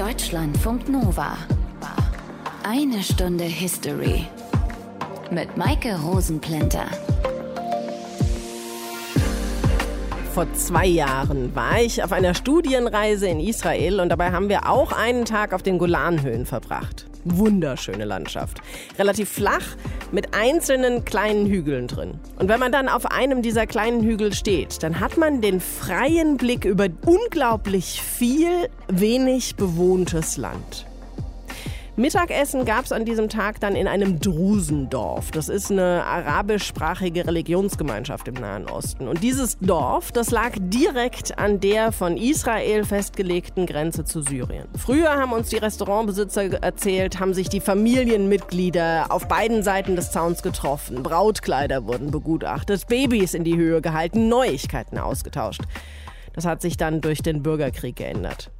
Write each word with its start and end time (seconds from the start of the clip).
Deutschlandfunk 0.00 0.88
Nova. 0.88 1.36
Eine 2.62 3.02
Stunde 3.02 3.44
History. 3.44 4.26
Mit 5.30 5.58
Maike 5.58 5.94
Rosenplinter. 5.94 6.86
Vor 10.32 10.50
zwei 10.54 10.86
Jahren 10.86 11.54
war 11.54 11.82
ich 11.82 12.02
auf 12.02 12.12
einer 12.12 12.32
Studienreise 12.32 13.28
in 13.28 13.40
Israel 13.40 14.00
und 14.00 14.08
dabei 14.08 14.32
haben 14.32 14.48
wir 14.48 14.70
auch 14.70 14.92
einen 14.92 15.26
Tag 15.26 15.52
auf 15.52 15.62
den 15.62 15.76
Golanhöhen 15.76 16.46
verbracht. 16.46 17.06
Wunderschöne 17.26 18.06
Landschaft. 18.06 18.62
Relativ 18.98 19.28
flach 19.28 19.76
mit 20.12 20.34
einzelnen 20.34 21.04
kleinen 21.04 21.46
Hügeln 21.46 21.86
drin. 21.86 22.14
Und 22.38 22.48
wenn 22.48 22.60
man 22.60 22.72
dann 22.72 22.88
auf 22.88 23.06
einem 23.06 23.42
dieser 23.42 23.66
kleinen 23.66 24.02
Hügel 24.02 24.32
steht, 24.34 24.82
dann 24.82 25.00
hat 25.00 25.16
man 25.16 25.40
den 25.40 25.60
freien 25.60 26.36
Blick 26.36 26.64
über 26.64 26.86
unglaublich 27.06 28.02
viel, 28.02 28.68
wenig 28.88 29.56
bewohntes 29.56 30.36
Land. 30.36 30.86
Mittagessen 32.00 32.64
gab 32.64 32.86
es 32.86 32.92
an 32.92 33.04
diesem 33.04 33.28
Tag 33.28 33.60
dann 33.60 33.76
in 33.76 33.86
einem 33.86 34.20
Drusendorf. 34.20 35.30
Das 35.32 35.50
ist 35.50 35.70
eine 35.70 36.02
arabischsprachige 36.06 37.26
Religionsgemeinschaft 37.26 38.26
im 38.26 38.34
Nahen 38.34 38.70
Osten. 38.70 39.06
Und 39.06 39.22
dieses 39.22 39.58
Dorf, 39.58 40.10
das 40.10 40.30
lag 40.30 40.52
direkt 40.58 41.38
an 41.38 41.60
der 41.60 41.92
von 41.92 42.16
Israel 42.16 42.84
festgelegten 42.84 43.66
Grenze 43.66 44.04
zu 44.04 44.22
Syrien. 44.22 44.66
Früher 44.78 45.10
haben 45.10 45.32
uns 45.32 45.50
die 45.50 45.58
Restaurantbesitzer 45.58 46.62
erzählt, 46.62 47.20
haben 47.20 47.34
sich 47.34 47.50
die 47.50 47.60
Familienmitglieder 47.60 49.08
auf 49.10 49.28
beiden 49.28 49.62
Seiten 49.62 49.94
des 49.94 50.10
Zauns 50.10 50.42
getroffen. 50.42 51.02
Brautkleider 51.02 51.86
wurden 51.86 52.10
begutachtet, 52.10 52.86
Babys 52.86 53.34
in 53.34 53.44
die 53.44 53.58
Höhe 53.58 53.82
gehalten, 53.82 54.30
Neuigkeiten 54.30 54.96
ausgetauscht. 54.96 55.60
Das 56.32 56.46
hat 56.46 56.62
sich 56.62 56.78
dann 56.78 57.02
durch 57.02 57.20
den 57.20 57.42
Bürgerkrieg 57.42 57.96
geändert. 57.96 58.50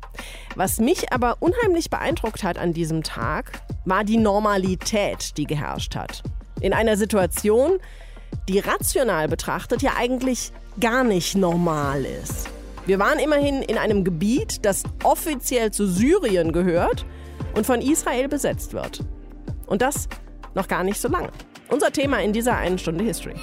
Was 0.56 0.79
mich 0.79 1.12
aber 1.12 1.37
unheimlich 1.41 1.91
beeindruckt 1.91 2.42
hat 2.42 2.59
an 2.59 2.73
diesem 2.73 3.02
Tag, 3.02 3.63
war 3.85 4.04
die 4.04 4.16
Normalität, 4.16 5.37
die 5.37 5.45
geherrscht 5.45 5.96
hat. 5.96 6.23
In 6.60 6.73
einer 6.73 6.96
Situation, 6.96 7.79
die 8.49 8.59
rational 8.59 9.29
betrachtet 9.29 9.82
ja 9.82 9.93
eigentlich 9.96 10.52
gar 10.79 11.04
nicht 11.04 11.37
normal 11.37 12.04
ist. 12.04 12.49
Wir 12.87 12.99
waren 12.99 13.18
immerhin 13.18 13.62
in 13.62 13.79
einem 13.79 14.04
Gebiet, 14.04 14.65
das 14.65 14.82
offiziell 15.04 15.71
zu 15.71 15.87
Syrien 15.87 16.52
gehört 16.52 17.05
und 17.55 17.66
von 17.66 17.80
Israel 17.80 18.29
besetzt 18.29 18.73
wird. 18.73 19.05
Und 19.66 19.82
das 19.82 20.09
noch 20.55 20.66
gar 20.66 20.82
nicht 20.82 21.01
so 21.01 21.09
lange. 21.09 21.30
Unser 21.68 21.93
Thema 21.93 22.21
in 22.21 22.32
dieser 22.32 22.57
einen 22.57 22.79
Stunde 22.79 23.05
History. 23.05 23.37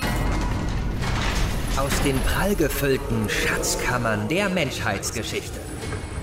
Aus 1.78 2.02
den 2.04 2.20
prallgefüllten 2.22 3.30
Schatzkammern 3.30 4.28
der 4.28 4.50
Menschheitsgeschichte. 4.50 5.67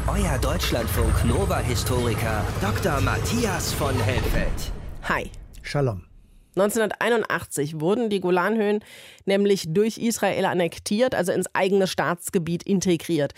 Euer 0.07 0.39
Deutschlandfunk 0.39 1.25
Nova-Historiker 1.25 2.45
Dr. 2.61 3.01
Matthias 3.01 3.73
von 3.73 3.95
Helfeld. 3.95 4.71
Hi. 5.05 5.31
Shalom. 5.63 6.05
1981 6.57 7.81
wurden 7.81 8.11
die 8.11 8.21
Golanhöhen 8.21 8.81
nämlich 9.25 9.65
durch 9.73 9.97
Israel 9.97 10.45
annektiert, 10.45 11.15
also 11.15 11.33
ins 11.33 11.47
eigene 11.55 11.87
Staatsgebiet 11.87 12.65
integriert. 12.65 13.33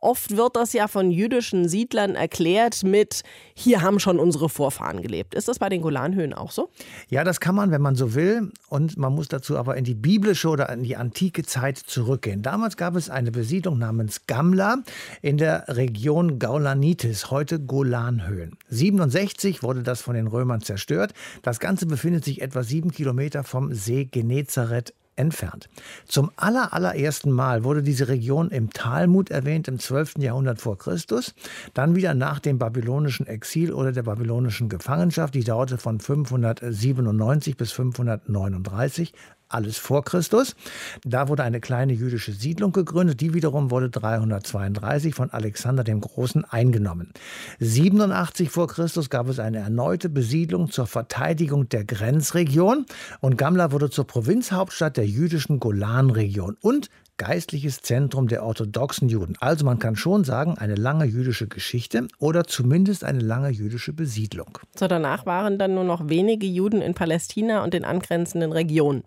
Oft 0.00 0.36
wird 0.36 0.56
das 0.56 0.72
ja 0.72 0.88
von 0.88 1.10
jüdischen 1.10 1.68
Siedlern 1.68 2.14
erklärt 2.14 2.84
mit, 2.84 3.22
hier 3.54 3.82
haben 3.82 4.00
schon 4.00 4.18
unsere 4.18 4.48
Vorfahren 4.48 5.02
gelebt. 5.02 5.34
Ist 5.34 5.48
das 5.48 5.58
bei 5.58 5.68
den 5.68 5.82
Golanhöhen 5.82 6.32
auch 6.32 6.50
so? 6.50 6.70
Ja, 7.08 7.24
das 7.24 7.40
kann 7.40 7.54
man, 7.54 7.70
wenn 7.70 7.80
man 7.80 7.96
so 7.96 8.14
will. 8.14 8.50
Und 8.68 8.96
man 8.98 9.14
muss 9.14 9.28
dazu 9.28 9.56
aber 9.56 9.76
in 9.76 9.84
die 9.84 9.94
biblische 9.94 10.48
oder 10.48 10.68
in 10.70 10.82
die 10.82 10.96
antike 10.96 11.44
Zeit 11.44 11.78
zurückgehen. 11.78 12.42
Damals 12.42 12.76
gab 12.76 12.96
es 12.96 13.10
eine 13.10 13.30
Besiedlung 13.30 13.78
namens 13.78 14.26
Gamla 14.26 14.82
in 15.22 15.38
der 15.38 15.64
Region 15.68 16.38
Gaulanitis, 16.38 17.30
heute 17.30 17.60
Golanhöhen. 17.60 18.56
67 18.68 19.62
wurde 19.62 19.82
das 19.82 20.02
von 20.02 20.14
den 20.14 20.26
Römern 20.26 20.60
zerstört. 20.60 21.12
Das 21.42 21.60
Ganze 21.60 21.86
befindet 21.86 22.24
sich 22.24 22.42
etwa 22.42 22.62
sieben 22.62 22.90
Kilometer 22.90 23.44
vom 23.44 23.72
See 23.72 24.04
Genezareth 24.04 24.92
entfernt. 25.16 25.68
Zum 26.06 26.30
aller, 26.36 26.72
allerersten 26.72 27.32
Mal 27.32 27.64
wurde 27.64 27.82
diese 27.82 28.08
Region 28.08 28.50
im 28.50 28.70
Talmud 28.70 29.30
erwähnt 29.30 29.68
im 29.68 29.78
12. 29.78 30.18
Jahrhundert 30.18 30.60
vor 30.60 30.78
Christus, 30.78 31.34
dann 31.74 31.94
wieder 31.96 32.14
nach 32.14 32.38
dem 32.38 32.58
babylonischen 32.58 33.26
Exil 33.26 33.72
oder 33.72 33.92
der 33.92 34.04
babylonischen 34.04 34.68
Gefangenschaft, 34.68 35.34
die 35.34 35.44
dauerte 35.44 35.78
von 35.78 36.00
597 36.00 37.56
bis 37.56 37.72
539, 37.72 39.12
alles 39.48 39.78
vor 39.78 40.04
Christus. 40.04 40.56
Da 41.04 41.28
wurde 41.28 41.42
eine 41.42 41.60
kleine 41.60 41.92
jüdische 41.92 42.32
Siedlung 42.32 42.72
gegründet, 42.72 43.20
die 43.20 43.34
wiederum 43.34 43.70
wurde 43.70 43.90
332 43.90 45.14
von 45.14 45.30
Alexander 45.30 45.84
dem 45.84 46.00
Großen 46.00 46.44
eingenommen. 46.44 47.12
87 47.60 48.50
vor 48.50 48.68
Christus 48.68 49.10
gab 49.10 49.28
es 49.28 49.38
eine 49.38 49.58
erneute 49.58 50.08
Besiedlung 50.08 50.70
zur 50.70 50.86
Verteidigung 50.86 51.68
der 51.68 51.84
Grenzregion 51.84 52.86
und 53.20 53.38
Gamla 53.38 53.72
wurde 53.72 53.90
zur 53.90 54.06
Provinzhauptstadt 54.06 54.96
der 54.96 55.06
jüdischen 55.06 55.60
Golanregion 55.60 56.56
und 56.60 56.90
geistliches 57.18 57.80
Zentrum 57.80 58.28
der 58.28 58.44
orthodoxen 58.44 59.08
Juden. 59.08 59.36
Also 59.40 59.64
man 59.64 59.78
kann 59.78 59.96
schon 59.96 60.24
sagen, 60.24 60.58
eine 60.58 60.74
lange 60.74 61.04
jüdische 61.04 61.46
Geschichte 61.46 62.08
oder 62.18 62.44
zumindest 62.44 63.04
eine 63.04 63.20
lange 63.20 63.50
jüdische 63.50 63.92
Besiedlung. 63.92 64.58
So, 64.76 64.86
danach 64.86 65.26
waren 65.26 65.58
dann 65.58 65.74
nur 65.74 65.84
noch 65.84 66.08
wenige 66.08 66.46
Juden 66.46 66.82
in 66.82 66.94
Palästina 66.94 67.64
und 67.64 67.74
den 67.74 67.84
angrenzenden 67.84 68.52
Regionen. 68.52 69.02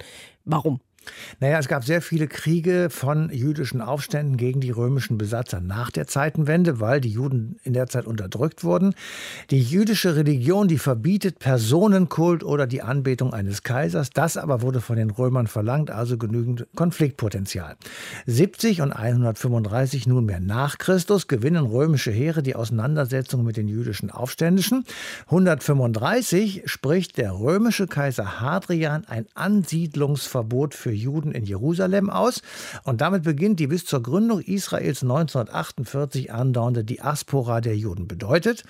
Warum? 0.45 0.79
Naja, 1.39 1.59
es 1.59 1.67
gab 1.67 1.83
sehr 1.83 2.01
viele 2.01 2.27
Kriege 2.27 2.89
von 2.89 3.29
jüdischen 3.31 3.81
Aufständen 3.81 4.37
gegen 4.37 4.59
die 4.61 4.71
römischen 4.71 5.17
Besatzer 5.17 5.61
nach 5.61 5.91
der 5.91 6.07
Zeitenwende, 6.07 6.79
weil 6.79 7.01
die 7.01 7.11
Juden 7.11 7.57
in 7.63 7.73
der 7.73 7.87
Zeit 7.87 8.05
unterdrückt 8.05 8.63
wurden. 8.63 8.93
Die 9.49 9.61
jüdische 9.61 10.15
Religion, 10.15 10.67
die 10.67 10.77
verbietet 10.77 11.39
Personenkult 11.39 12.43
oder 12.43 12.67
die 12.67 12.81
Anbetung 12.81 13.33
eines 13.33 13.63
Kaisers. 13.63 14.09
Das 14.09 14.37
aber 14.37 14.61
wurde 14.61 14.81
von 14.81 14.95
den 14.95 15.09
Römern 15.09 15.47
verlangt, 15.47 15.91
also 15.91 16.17
genügend 16.17 16.67
Konfliktpotenzial. 16.75 17.75
70 18.25 18.81
und 18.81 18.91
135 18.91 20.07
nunmehr 20.07 20.39
nach 20.39 20.77
Christus 20.77 21.27
gewinnen 21.27 21.65
römische 21.65 22.11
Heere 22.11 22.43
die 22.43 22.55
Auseinandersetzung 22.55 23.43
mit 23.43 23.57
den 23.57 23.67
jüdischen 23.67 24.11
Aufständischen. 24.11 24.85
135 25.25 26.63
spricht 26.65 27.17
der 27.17 27.33
römische 27.33 27.87
Kaiser 27.87 28.39
Hadrian 28.39 29.05
ein 29.05 29.25
Ansiedlungsverbot 29.33 30.73
für 30.73 30.91
Juden 30.99 31.31
in 31.31 31.45
Jerusalem 31.45 32.09
aus. 32.09 32.41
Und 32.83 33.01
damit 33.01 33.23
beginnt 33.23 33.59
die 33.59 33.67
bis 33.67 33.85
zur 33.85 34.03
Gründung 34.03 34.41
Israels 34.41 35.01
1948 35.01 36.31
andauernde 36.31 36.83
Diaspora 36.83 37.61
der 37.61 37.75
Juden. 37.75 38.07
Bedeutet, 38.07 38.63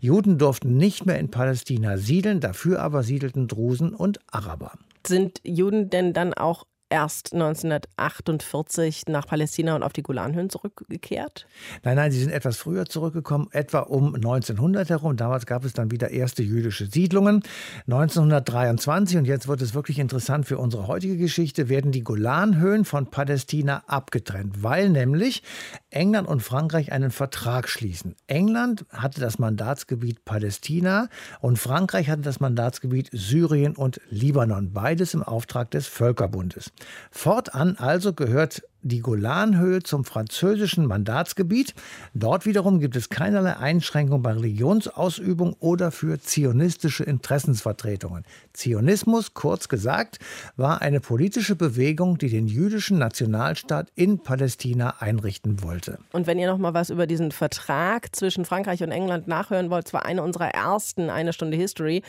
Juden 0.00 0.38
durften 0.38 0.76
nicht 0.76 1.06
mehr 1.06 1.18
in 1.18 1.30
Palästina 1.30 1.98
siedeln, 1.98 2.40
dafür 2.40 2.80
aber 2.80 3.02
siedelten 3.02 3.48
Drusen 3.48 3.94
und 3.94 4.18
Araber. 4.30 4.72
Sind 5.06 5.40
Juden 5.44 5.90
denn 5.90 6.12
dann 6.12 6.34
auch 6.34 6.64
erst 6.94 7.32
1948 7.32 9.06
nach 9.08 9.26
Palästina 9.26 9.74
und 9.74 9.82
auf 9.82 9.92
die 9.92 10.04
Golanhöhen 10.04 10.48
zurückgekehrt? 10.48 11.48
Nein, 11.82 11.96
nein, 11.96 12.12
sie 12.12 12.20
sind 12.20 12.30
etwas 12.30 12.56
früher 12.56 12.86
zurückgekommen, 12.86 13.48
etwa 13.50 13.80
um 13.80 14.14
1900 14.14 14.90
herum. 14.90 15.16
Damals 15.16 15.44
gab 15.44 15.64
es 15.64 15.72
dann 15.72 15.90
wieder 15.90 16.10
erste 16.10 16.44
jüdische 16.44 16.86
Siedlungen. 16.86 17.42
1923, 17.88 19.16
und 19.16 19.24
jetzt 19.24 19.48
wird 19.48 19.60
es 19.60 19.74
wirklich 19.74 19.98
interessant 19.98 20.46
für 20.46 20.56
unsere 20.56 20.86
heutige 20.86 21.16
Geschichte, 21.16 21.68
werden 21.68 21.90
die 21.90 22.04
Golanhöhen 22.04 22.84
von 22.84 23.10
Palästina 23.10 23.82
abgetrennt, 23.88 24.62
weil 24.62 24.88
nämlich 24.88 25.42
England 25.90 26.28
und 26.28 26.44
Frankreich 26.44 26.92
einen 26.92 27.10
Vertrag 27.10 27.68
schließen. 27.68 28.14
England 28.28 28.84
hatte 28.90 29.20
das 29.20 29.40
Mandatsgebiet 29.40 30.24
Palästina 30.24 31.08
und 31.40 31.58
Frankreich 31.58 32.08
hatte 32.08 32.22
das 32.22 32.38
Mandatsgebiet 32.38 33.10
Syrien 33.10 33.74
und 33.74 34.00
Libanon, 34.10 34.72
beides 34.72 35.12
im 35.12 35.24
Auftrag 35.24 35.72
des 35.72 35.88
Völkerbundes. 35.88 36.70
Fortan 37.10 37.76
also 37.78 38.12
gehört 38.12 38.62
die 38.84 39.00
Golanhöhe 39.00 39.82
zum 39.82 40.04
französischen 40.04 40.86
Mandatsgebiet. 40.86 41.74
Dort 42.12 42.46
wiederum 42.46 42.80
gibt 42.80 42.96
es 42.96 43.08
keinerlei 43.08 43.56
Einschränkung 43.56 44.22
bei 44.22 44.32
Religionsausübung 44.32 45.56
oder 45.58 45.90
für 45.90 46.20
zionistische 46.20 47.02
Interessensvertretungen. 47.04 48.24
Zionismus, 48.52 49.34
kurz 49.34 49.68
gesagt, 49.68 50.18
war 50.56 50.82
eine 50.82 51.00
politische 51.00 51.56
Bewegung, 51.56 52.18
die 52.18 52.28
den 52.28 52.46
jüdischen 52.46 52.98
Nationalstaat 52.98 53.90
in 53.94 54.18
Palästina 54.18 54.96
einrichten 55.00 55.62
wollte. 55.62 55.98
Und 56.12 56.26
wenn 56.26 56.38
ihr 56.38 56.48
noch 56.48 56.58
mal 56.58 56.74
was 56.74 56.90
über 56.90 57.06
diesen 57.06 57.32
Vertrag 57.32 58.14
zwischen 58.14 58.44
Frankreich 58.44 58.82
und 58.82 58.90
England 58.90 59.26
nachhören 59.28 59.70
wollt, 59.70 59.86
es 59.86 59.94
war 59.94 60.04
eine 60.04 60.22
unserer 60.22 60.48
ersten 60.48 61.08
eine 61.08 61.32
Stunde 61.32 61.56
History 61.56 62.02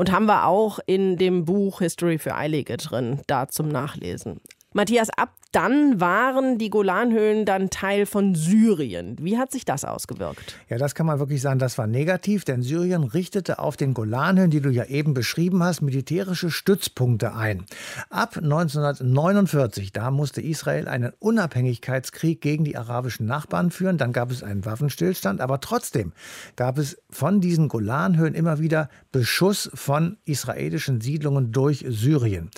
und 0.00 0.10
haben 0.12 0.24
wir 0.24 0.46
auch 0.46 0.78
in 0.86 1.18
dem 1.18 1.44
Buch 1.44 1.80
History 1.80 2.16
für 2.16 2.34
Eilige 2.34 2.78
drin, 2.78 3.20
da 3.26 3.48
zum 3.48 3.68
Nachlesen. 3.68 4.40
Matthias, 4.72 5.10
ab 5.10 5.34
dann 5.52 6.00
waren 6.00 6.58
die 6.58 6.70
Golanhöhen 6.70 7.44
dann 7.44 7.70
Teil 7.70 8.06
von 8.06 8.36
Syrien. 8.36 9.16
Wie 9.20 9.36
hat 9.36 9.50
sich 9.50 9.64
das 9.64 9.84
ausgewirkt? 9.84 10.56
Ja, 10.68 10.78
das 10.78 10.94
kann 10.94 11.06
man 11.06 11.18
wirklich 11.18 11.42
sagen, 11.42 11.58
das 11.58 11.76
war 11.76 11.88
negativ, 11.88 12.44
denn 12.44 12.62
Syrien 12.62 13.02
richtete 13.02 13.58
auf 13.58 13.76
den 13.76 13.92
Golanhöhen, 13.92 14.50
die 14.50 14.60
du 14.60 14.70
ja 14.70 14.84
eben 14.84 15.12
beschrieben 15.12 15.64
hast, 15.64 15.80
militärische 15.80 16.52
Stützpunkte 16.52 17.34
ein. 17.34 17.64
Ab 18.10 18.36
1949, 18.36 19.92
da 19.92 20.12
musste 20.12 20.40
Israel 20.40 20.86
einen 20.86 21.12
Unabhängigkeitskrieg 21.18 22.40
gegen 22.40 22.62
die 22.62 22.76
arabischen 22.76 23.26
Nachbarn 23.26 23.72
führen. 23.72 23.98
Dann 23.98 24.12
gab 24.12 24.30
es 24.30 24.44
einen 24.44 24.64
Waffenstillstand, 24.64 25.40
aber 25.40 25.58
trotzdem 25.58 26.12
gab 26.54 26.78
es 26.78 27.02
von 27.10 27.40
diesen 27.40 27.66
Golanhöhen 27.66 28.34
immer 28.34 28.60
wieder 28.60 28.88
Beschuss 29.10 29.68
von 29.74 30.18
israelischen 30.24 31.00
Siedlungen 31.00 31.50
durch 31.50 31.84
Syrien. 31.88 32.50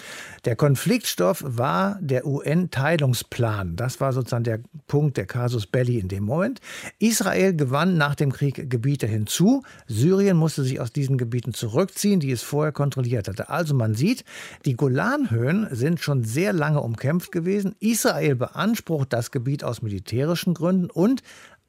Der 0.44 0.56
Konfliktstoff 0.56 1.42
war 1.46 2.01
der 2.02 2.26
UN-Teilungsplan. 2.26 3.76
Das 3.76 4.00
war 4.00 4.12
sozusagen 4.12 4.44
der 4.44 4.60
Punkt, 4.88 5.16
der 5.16 5.26
Casus 5.26 5.66
Belli 5.66 5.98
in 5.98 6.08
dem 6.08 6.24
Moment. 6.24 6.60
Israel 6.98 7.54
gewann 7.54 7.96
nach 7.96 8.16
dem 8.16 8.32
Krieg 8.32 8.68
Gebiete 8.68 9.06
hinzu. 9.06 9.62
Syrien 9.86 10.36
musste 10.36 10.64
sich 10.64 10.80
aus 10.80 10.92
diesen 10.92 11.16
Gebieten 11.16 11.54
zurückziehen, 11.54 12.18
die 12.18 12.32
es 12.32 12.42
vorher 12.42 12.72
kontrolliert 12.72 13.28
hatte. 13.28 13.48
Also 13.48 13.74
man 13.74 13.94
sieht, 13.94 14.24
die 14.64 14.74
Golanhöhen 14.74 15.68
sind 15.70 16.00
schon 16.00 16.24
sehr 16.24 16.52
lange 16.52 16.80
umkämpft 16.80 17.30
gewesen. 17.30 17.76
Israel 17.78 18.34
beansprucht 18.34 19.12
das 19.12 19.30
Gebiet 19.30 19.62
aus 19.62 19.80
militärischen 19.80 20.54
Gründen 20.54 20.90
und 20.90 21.22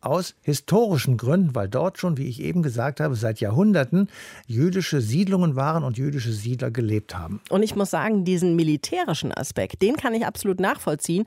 aus 0.05 0.35
historischen 0.41 1.17
Gründen, 1.17 1.55
weil 1.55 1.67
dort 1.67 1.97
schon, 1.97 2.17
wie 2.17 2.27
ich 2.27 2.41
eben 2.41 2.63
gesagt 2.63 2.99
habe, 2.99 3.15
seit 3.15 3.39
Jahrhunderten 3.39 4.09
jüdische 4.47 5.01
Siedlungen 5.01 5.55
waren 5.55 5.83
und 5.83 5.97
jüdische 5.97 6.31
Siedler 6.31 6.71
gelebt 6.71 7.17
haben. 7.17 7.41
Und 7.49 7.63
ich 7.63 7.75
muss 7.75 7.89
sagen, 7.89 8.25
diesen 8.25 8.55
militärischen 8.55 9.33
Aspekt, 9.33 9.81
den 9.81 9.95
kann 9.95 10.13
ich 10.13 10.25
absolut 10.25 10.59
nachvollziehen, 10.59 11.25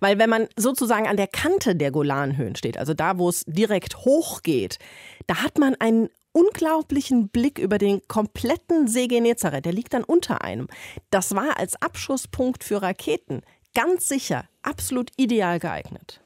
weil 0.00 0.18
wenn 0.18 0.30
man 0.30 0.48
sozusagen 0.56 1.06
an 1.06 1.16
der 1.16 1.28
Kante 1.28 1.76
der 1.76 1.90
Golanhöhen 1.90 2.56
steht, 2.56 2.78
also 2.78 2.94
da, 2.94 3.18
wo 3.18 3.28
es 3.28 3.44
direkt 3.46 3.98
hochgeht, 3.98 4.78
da 5.26 5.42
hat 5.42 5.58
man 5.58 5.74
einen 5.76 6.08
unglaublichen 6.32 7.28
Blick 7.28 7.58
über 7.58 7.78
den 7.78 8.00
kompletten 8.08 8.88
See 8.88 9.06
Genezareth. 9.06 9.64
Der 9.64 9.72
liegt 9.72 9.92
dann 9.92 10.04
unter 10.04 10.42
einem. 10.42 10.66
Das 11.10 11.34
war 11.34 11.58
als 11.58 11.80
Abschusspunkt 11.80 12.64
für 12.64 12.82
Raketen 12.82 13.42
ganz 13.74 14.08
sicher 14.08 14.44
absolut 14.62 15.10
ideal 15.16 15.58
geeignet. 15.58 16.20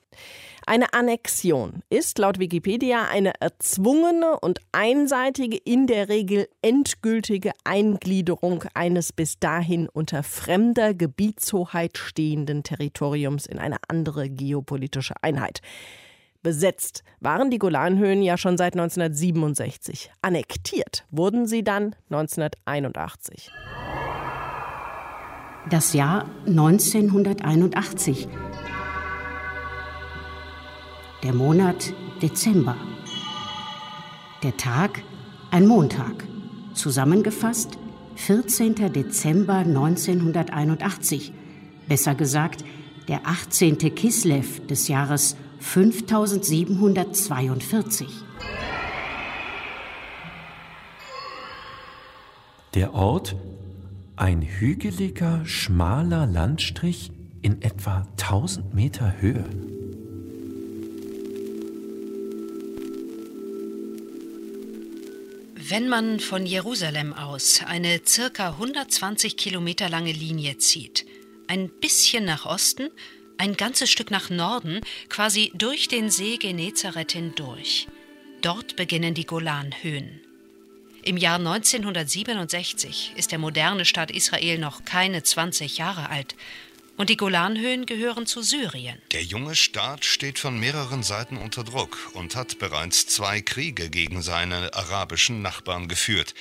Eine 0.69 0.93
Annexion 0.95 1.85
ist 1.91 2.19
laut 2.19 2.41
Wikipedia 2.41 3.05
eine 3.05 3.41
erzwungene 3.41 4.37
und 4.41 4.59
einseitige, 4.73 5.57
in 5.57 5.87
der 5.87 6.09
Regel 6.09 6.49
endgültige 6.61 7.53
Eingliederung 7.63 8.65
eines 8.75 9.13
bis 9.13 9.39
dahin 9.39 9.89
unter 9.89 10.25
fremder 10.25 10.93
Gebietshoheit 10.93 11.97
stehenden 11.97 12.65
Territoriums 12.65 13.47
in 13.47 13.61
eine 13.61 13.77
andere 13.87 14.29
geopolitische 14.29 15.15
Einheit. 15.23 15.61
Besetzt 16.43 17.05
waren 17.21 17.53
die 17.53 17.59
Golanhöhen 17.59 18.21
ja 18.21 18.37
schon 18.37 18.59
seit 18.59 18.75
1967. 18.75 20.11
Annektiert 20.21 21.07
wurden 21.13 21.47
sie 21.47 21.63
dann 21.63 21.95
1981. 22.11 23.53
Das 25.71 25.93
Jahr 25.93 26.29
1981 26.47 28.27
der 31.27 31.35
Monat 31.35 31.93
Dezember. 32.23 32.77
Der 34.45 34.57
Tag 34.57 35.03
ein 35.51 35.67
Montag. 35.67 36.23
Zusammengefasst 36.73 37.77
14. 38.15 38.93
Dezember 38.93 39.57
1981. 39.57 41.33
Besser 41.89 42.15
gesagt, 42.15 42.65
der 43.09 43.27
18. 43.27 43.77
Kislev 43.97 44.65
des 44.69 44.87
Jahres 44.87 45.37
5742. 45.59 48.07
Der 52.75 52.95
Ort 52.95 53.35
ein 54.15 54.43
hügeliger, 54.43 55.45
schmaler 55.45 56.25
Landstrich 56.25 57.11
in 57.43 57.63
etwa 57.63 58.07
1000 58.17 58.75
Meter 58.75 59.21
Höhe. 59.21 59.76
Wenn 65.69 65.89
man 65.89 66.21
von 66.21 66.47
Jerusalem 66.47 67.13
aus 67.13 67.61
eine 67.67 68.01
circa 68.07 68.51
120 68.51 69.37
Kilometer 69.37 69.89
lange 69.89 70.13
Linie 70.13 70.59
zieht, 70.59 71.05
ein 71.49 71.69
bisschen 71.69 72.25
nach 72.25 72.47
Osten, 72.47 72.89
ein 73.37 73.57
ganzes 73.57 73.91
Stück 73.91 74.13
nach 74.13 74.31
Norden, 74.31 74.81
quasi 75.09 75.51
durch 75.57 75.89
den 75.89 76.09
See 76.09 76.37
Genezareth 76.37 77.11
hindurch. 77.13 77.89
Dort 78.43 78.77
beginnen 78.77 79.15
die 79.15 79.27
Golanhöhen. 79.27 80.21
Im 81.03 81.17
Jahr 81.17 81.41
1967 81.41 83.15
ist 83.17 83.33
der 83.33 83.41
moderne 83.41 83.85
Staat 83.85 84.13
Israel 84.13 84.59
noch 84.59 84.85
keine 84.85 85.25
20 85.25 85.79
Jahre 85.79 86.11
alt 86.11 86.37
und 86.97 87.11
die 87.11 87.17
Golanhöhen 87.17 87.87
gehören 87.87 88.27
zu 88.27 88.43
Syrien. 88.43 89.01
Der 89.13 89.23
junge 89.23 89.55
Staat 89.55 90.05
steht 90.05 90.39
von 90.39 90.59
mehreren 90.59 91.03
Seiten 91.03 91.37
unter 91.37 91.65
Druck 91.65 92.11
und 92.15 92.37
hat 92.37 92.59
bereits 92.59 93.07
zwei 93.07 93.41
Kriege 93.41 93.91
gegen 93.91 94.23
seine 94.23 94.75
arabischen 94.75 95.43
Nachbarn 95.43 95.89
geführt. 95.89 96.35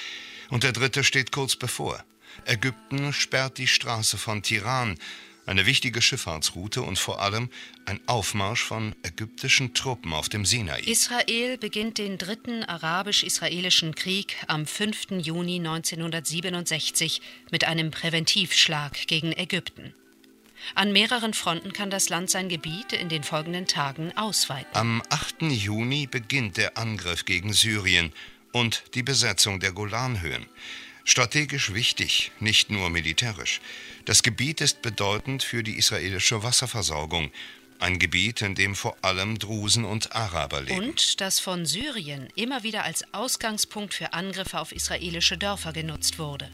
Und 0.50 0.64
der 0.64 0.72
dritte 0.72 1.04
steht 1.04 1.32
kurz 1.32 1.56
bevor. 1.56 2.04
Ägypten 2.46 3.14
sperrt 3.14 3.58
die 3.58 3.68
Straße 3.68 4.18
von 4.18 4.44
Tiran, 4.44 4.98
eine 5.46 5.66
wichtige 5.66 6.02
Schifffahrtsroute 6.02 6.82
und 6.82 6.98
vor 6.98 7.22
allem 7.22 7.50
ein 7.86 8.00
Aufmarsch 8.08 8.64
von 8.64 8.96
ägyptischen 9.04 9.74
Truppen 9.74 10.12
auf 10.14 10.28
dem 10.28 10.46
Sinai. 10.46 10.82
Israel 10.82 11.58
beginnt 11.58 12.00
den 12.00 12.18
dritten 12.18 12.64
arabisch-israelischen 12.64 13.94
Krieg 13.94 14.38
am 14.48 14.66
5. 14.66 15.12
Juni 15.22 15.58
1967 15.58 17.22
mit 17.52 17.64
einem 17.66 17.92
Präventivschlag 17.92 19.06
gegen 19.08 19.34
Ägypten. 19.34 19.94
An 20.74 20.92
mehreren 20.92 21.34
Fronten 21.34 21.74
kann 21.74 21.90
das 21.90 22.10
Land 22.10 22.30
sein 22.30 22.50
Gebiet 22.50 22.94
in 22.94 23.10
den 23.10 23.24
folgenden 23.24 23.68
Tagen 23.68 24.16
ausweiten. 24.18 24.74
Am 24.74 25.02
8. 25.10 25.44
Juni 25.44 26.08
beginnt 26.08 26.58
der 26.58 26.78
Angriff 26.78 27.26
gegen 27.26 27.54
Syrien 27.54 28.12
und 28.52 28.84
die 28.96 29.04
Besetzung 29.04 29.60
der 29.60 29.74
Golanhöhen. 29.74 30.46
Strategisch 31.04 31.74
wichtig, 31.74 32.32
nicht 32.40 32.72
nur 32.72 32.90
militärisch. 32.90 33.62
Das 34.06 34.24
Gebiet 34.24 34.60
ist 34.60 34.82
bedeutend 34.82 35.44
für 35.44 35.62
die 35.62 35.78
israelische 35.78 36.42
Wasserversorgung. 36.42 37.32
Ein 37.80 38.00
Gebiet, 38.00 38.42
in 38.42 38.56
dem 38.56 38.74
vor 38.74 38.98
allem 39.02 39.38
Drusen 39.38 39.86
und 39.86 40.16
Araber 40.16 40.62
leben. 40.62 40.90
Und 40.90 41.22
das 41.22 41.40
von 41.40 41.66
Syrien 41.66 42.30
immer 42.36 42.64
wieder 42.64 42.86
als 42.86 43.04
Ausgangspunkt 43.14 43.94
für 43.94 44.14
Angriffe 44.14 44.60
auf 44.60 44.72
israelische 44.72 45.38
Dörfer 45.38 45.74
genutzt 45.74 46.18
wurde. 46.18 46.50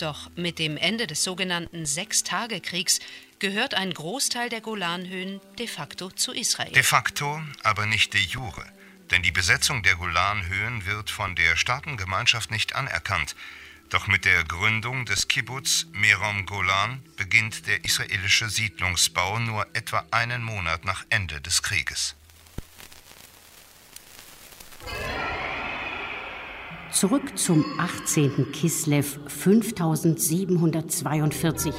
Doch 0.00 0.30
mit 0.34 0.58
dem 0.58 0.78
Ende 0.78 1.06
des 1.06 1.22
sogenannten 1.22 1.84
Sechstagekriegs 1.84 3.00
gehört 3.38 3.74
ein 3.74 3.92
Großteil 3.92 4.48
der 4.48 4.62
Golanhöhen 4.62 5.42
de 5.58 5.66
facto 5.66 6.10
zu 6.10 6.32
Israel. 6.32 6.72
De 6.72 6.82
facto, 6.82 7.42
aber 7.62 7.84
nicht 7.84 8.14
de 8.14 8.20
jure. 8.22 8.64
Denn 9.10 9.22
die 9.22 9.30
Besetzung 9.30 9.82
der 9.82 9.96
Golanhöhen 9.96 10.86
wird 10.86 11.10
von 11.10 11.34
der 11.34 11.54
Staatengemeinschaft 11.54 12.50
nicht 12.50 12.74
anerkannt. 12.74 13.36
Doch 13.90 14.06
mit 14.06 14.24
der 14.24 14.42
Gründung 14.44 15.04
des 15.04 15.28
Kibbutz 15.28 15.86
Merom 15.92 16.46
Golan 16.46 17.02
beginnt 17.16 17.66
der 17.66 17.84
israelische 17.84 18.48
Siedlungsbau 18.48 19.38
nur 19.38 19.66
etwa 19.74 20.06
einen 20.12 20.42
Monat 20.42 20.86
nach 20.86 21.04
Ende 21.10 21.42
des 21.42 21.62
Krieges. 21.62 22.14
Zurück 26.92 27.38
zum 27.38 27.64
18. 27.78 28.50
Kislev 28.52 29.20
5742 29.28 31.72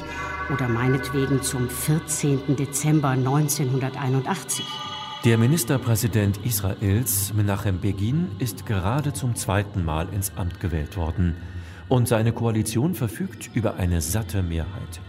oder 0.52 0.68
meinetwegen 0.68 1.42
zum 1.42 1.68
14. 1.68 2.56
Dezember 2.56 3.10
1981. 3.10 4.64
Der 5.24 5.36
Ministerpräsident 5.36 6.38
Israels, 6.44 7.34
Menachem 7.34 7.80
Begin, 7.80 8.28
ist 8.38 8.64
gerade 8.64 9.12
zum 9.12 9.36
zweiten 9.36 9.84
Mal 9.84 10.08
ins 10.12 10.32
Amt 10.36 10.60
gewählt 10.60 10.96
worden. 10.96 11.36
Und 11.90 12.08
seine 12.08 12.32
Koalition 12.32 12.94
verfügt 12.94 13.50
über 13.54 13.76
eine 13.76 14.00
satte 14.00 14.42
Mehrheit. 14.42 15.00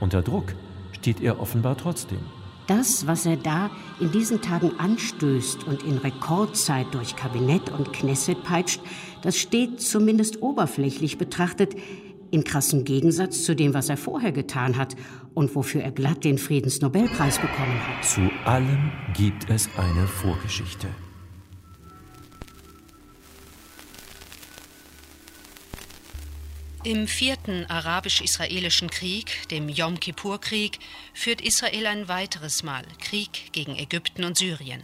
Unter 0.00 0.22
Druck 0.22 0.52
steht 0.92 1.20
er 1.20 1.40
offenbar 1.40 1.76
trotzdem. 1.76 2.18
Das, 2.66 3.06
was 3.06 3.26
er 3.26 3.36
da 3.36 3.70
in 4.00 4.10
diesen 4.10 4.40
Tagen 4.40 4.78
anstößt 4.78 5.64
und 5.64 5.82
in 5.82 5.98
Rekordzeit 5.98 6.86
durch 6.92 7.14
Kabinett 7.14 7.70
und 7.70 7.92
Knesset 7.92 8.42
peitscht, 8.42 8.80
das 9.22 9.36
steht 9.36 9.80
zumindest 9.80 10.40
oberflächlich 10.42 11.18
betrachtet 11.18 11.74
in 12.30 12.42
krassem 12.42 12.84
Gegensatz 12.84 13.44
zu 13.44 13.54
dem, 13.54 13.74
was 13.74 13.88
er 13.88 13.96
vorher 13.96 14.32
getan 14.32 14.76
hat 14.76 14.96
und 15.34 15.54
wofür 15.54 15.82
er 15.82 15.92
glatt 15.92 16.24
den 16.24 16.38
Friedensnobelpreis 16.38 17.38
bekommen 17.38 17.80
hat. 17.86 18.04
Zu 18.04 18.30
allem 18.44 18.90
gibt 19.14 19.48
es 19.50 19.68
eine 19.76 20.06
Vorgeschichte. 20.06 20.88
Im 26.84 27.08
vierten 27.08 27.64
arabisch-israelischen 27.70 28.90
Krieg, 28.90 29.48
dem 29.48 29.70
Yom 29.70 29.98
Kippur-Krieg, 30.00 30.80
führt 31.14 31.40
Israel 31.40 31.86
ein 31.86 32.08
weiteres 32.08 32.62
Mal 32.62 32.84
Krieg 33.00 33.52
gegen 33.52 33.74
Ägypten 33.74 34.22
und 34.22 34.36
Syrien. 34.36 34.82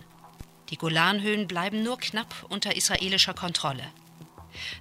Die 0.71 0.78
Golanhöhen 0.78 1.47
bleiben 1.47 1.83
nur 1.83 1.99
knapp 1.99 2.47
unter 2.49 2.75
israelischer 2.75 3.35
Kontrolle. 3.35 3.85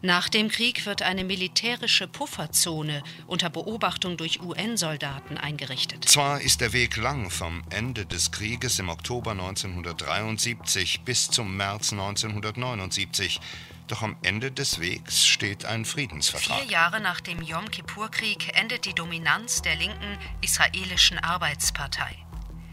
Nach 0.02 0.30
dem 0.30 0.50
Krieg 0.50 0.86
wird 0.86 1.02
eine 1.02 1.24
militärische 1.24 2.08
Pufferzone 2.08 3.04
unter 3.28 3.50
Beobachtung 3.50 4.18
durch 4.18 4.42
UN-Soldaten 4.42 5.38
eingerichtet. 5.38 6.06
Zwar 6.06 6.42
ist 6.42 6.62
der 6.62 6.74
Weg 6.74 6.98
lang 6.98 7.30
vom 7.30 7.64
Ende 7.70 8.06
des 8.06 8.32
Krieges 8.32 8.80
im 8.80 8.90
Oktober 8.90 9.32
1973 9.32 11.02
bis 11.02 11.30
zum 11.30 11.58
März 11.58 11.92
1979, 11.92 13.40
doch 13.88 14.02
am 14.04 14.16
Ende 14.22 14.52
des 14.52 14.80
Wegs 14.80 15.26
steht 15.26 15.66
ein 15.66 15.84
Friedensvertrag. 15.84 16.62
Vier 16.62 16.72
Jahre 16.72 17.02
nach 17.02 17.22
dem 17.22 17.42
Yom 17.42 17.70
Kippur-Krieg 17.72 18.56
endet 18.56 18.86
die 18.86 18.94
Dominanz 18.94 19.62
der 19.62 19.76
linken 19.76 20.18
israelischen 20.42 21.18
Arbeitspartei. 21.18 22.16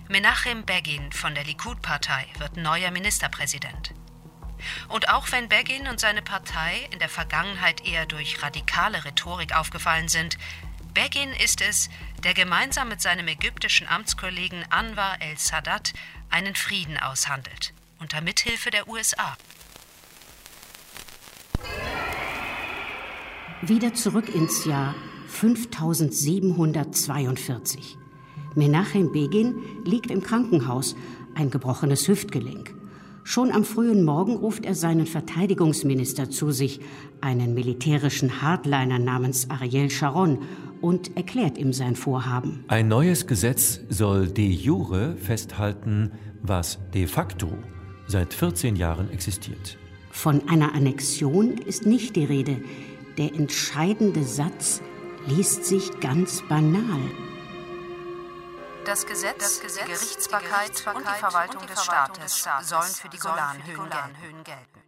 Menachem 0.09 0.65
Begin 0.65 1.11
von 1.13 1.35
der 1.35 1.45
Likud-Partei 1.45 2.27
wird 2.39 2.57
neuer 2.57 2.91
Ministerpräsident. 2.91 3.93
Und 4.89 5.09
auch 5.09 5.31
wenn 5.33 5.49
Begin 5.49 5.89
und 5.89 5.99
seine 6.01 6.23
Partei 6.23 6.89
in 6.91 6.99
der 6.99 7.09
Vergangenheit 7.09 7.87
eher 7.87 8.07
durch 8.07 8.43
radikale 8.43 9.05
Rhetorik 9.05 9.57
aufgefallen 9.57 10.09
sind, 10.09 10.37
Begin 10.95 11.31
ist 11.45 11.61
es, 11.61 11.91
der 12.25 12.33
gemeinsam 12.33 12.89
mit 12.89 13.03
seinem 13.03 13.29
ägyptischen 13.29 13.87
Amtskollegen 13.87 14.65
Anwar 14.71 15.21
el-Sadat 15.21 15.93
einen 16.31 16.55
Frieden 16.55 16.97
aushandelt, 16.97 17.75
unter 18.01 18.23
Mithilfe 18.23 18.71
der 18.71 18.89
USA. 18.89 19.37
Wieder 23.61 23.93
zurück 23.95 24.35
ins 24.35 24.65
Jahr 24.65 24.95
5742. 25.29 27.99
Menachem 28.55 29.13
Begin 29.13 29.85
liegt 29.85 30.11
im 30.11 30.23
Krankenhaus, 30.23 30.97
ein 31.35 31.51
gebrochenes 31.51 32.09
Hüftgelenk. 32.09 32.75
Schon 33.29 33.51
am 33.51 33.65
frühen 33.65 34.05
Morgen 34.05 34.37
ruft 34.37 34.65
er 34.65 34.77
seinen 34.77 35.05
Verteidigungsminister 35.05 36.31
zu 36.31 36.53
sich, 36.53 36.79
einen 37.21 37.55
militärischen 37.55 38.41
Hardliner 38.41 39.01
namens 39.01 39.51
Ariel 39.51 39.91
Sharon, 39.91 40.39
und 40.81 41.17
erklärt 41.17 41.59
ihm 41.59 41.73
sein 41.73 41.97
Vorhaben. 41.97 42.65
Ein 42.69 42.87
neues 42.87 43.27
Gesetz 43.27 43.81
soll 43.89 44.29
de 44.29 44.49
jure 44.49 45.17
festhalten, 45.17 46.13
was 46.41 46.79
de 46.95 47.09
facto 47.09 47.49
seit 48.07 48.33
14 48.33 48.77
Jahren 48.77 49.11
existiert. 49.11 49.77
Von 50.13 50.49
einer 50.49 50.77
Annexion 50.77 51.59
ist 51.59 51.85
nicht 51.85 52.15
die 52.15 52.27
Rede. 52.27 52.59
Der 53.19 53.35
entscheidende 53.35 54.23
Satz 54.23 54.81
liest 55.27 55.65
sich 55.65 55.99
ganz 55.99 56.45
banal. 56.49 57.01
Das 58.87 59.05
Gesetz, 59.05 59.35
das 59.39 59.61
Gesetz 59.61 59.85
die, 59.85 59.93
Gerichtsbarkeit 59.93 60.69
die, 60.69 60.85
Gerichtsbarkeit 60.85 60.97
und 60.97 61.05
die 61.05 61.19
Verwaltung, 61.19 61.61
und 61.63 61.71
die 61.71 61.75
Verwaltung 61.75 62.23
des, 62.23 62.39
Staates 62.39 62.71
sollen 62.71 62.83
für 62.85 63.09
die 63.09 63.19
Golanhöhen 63.19 64.45
gelten. 64.45 64.87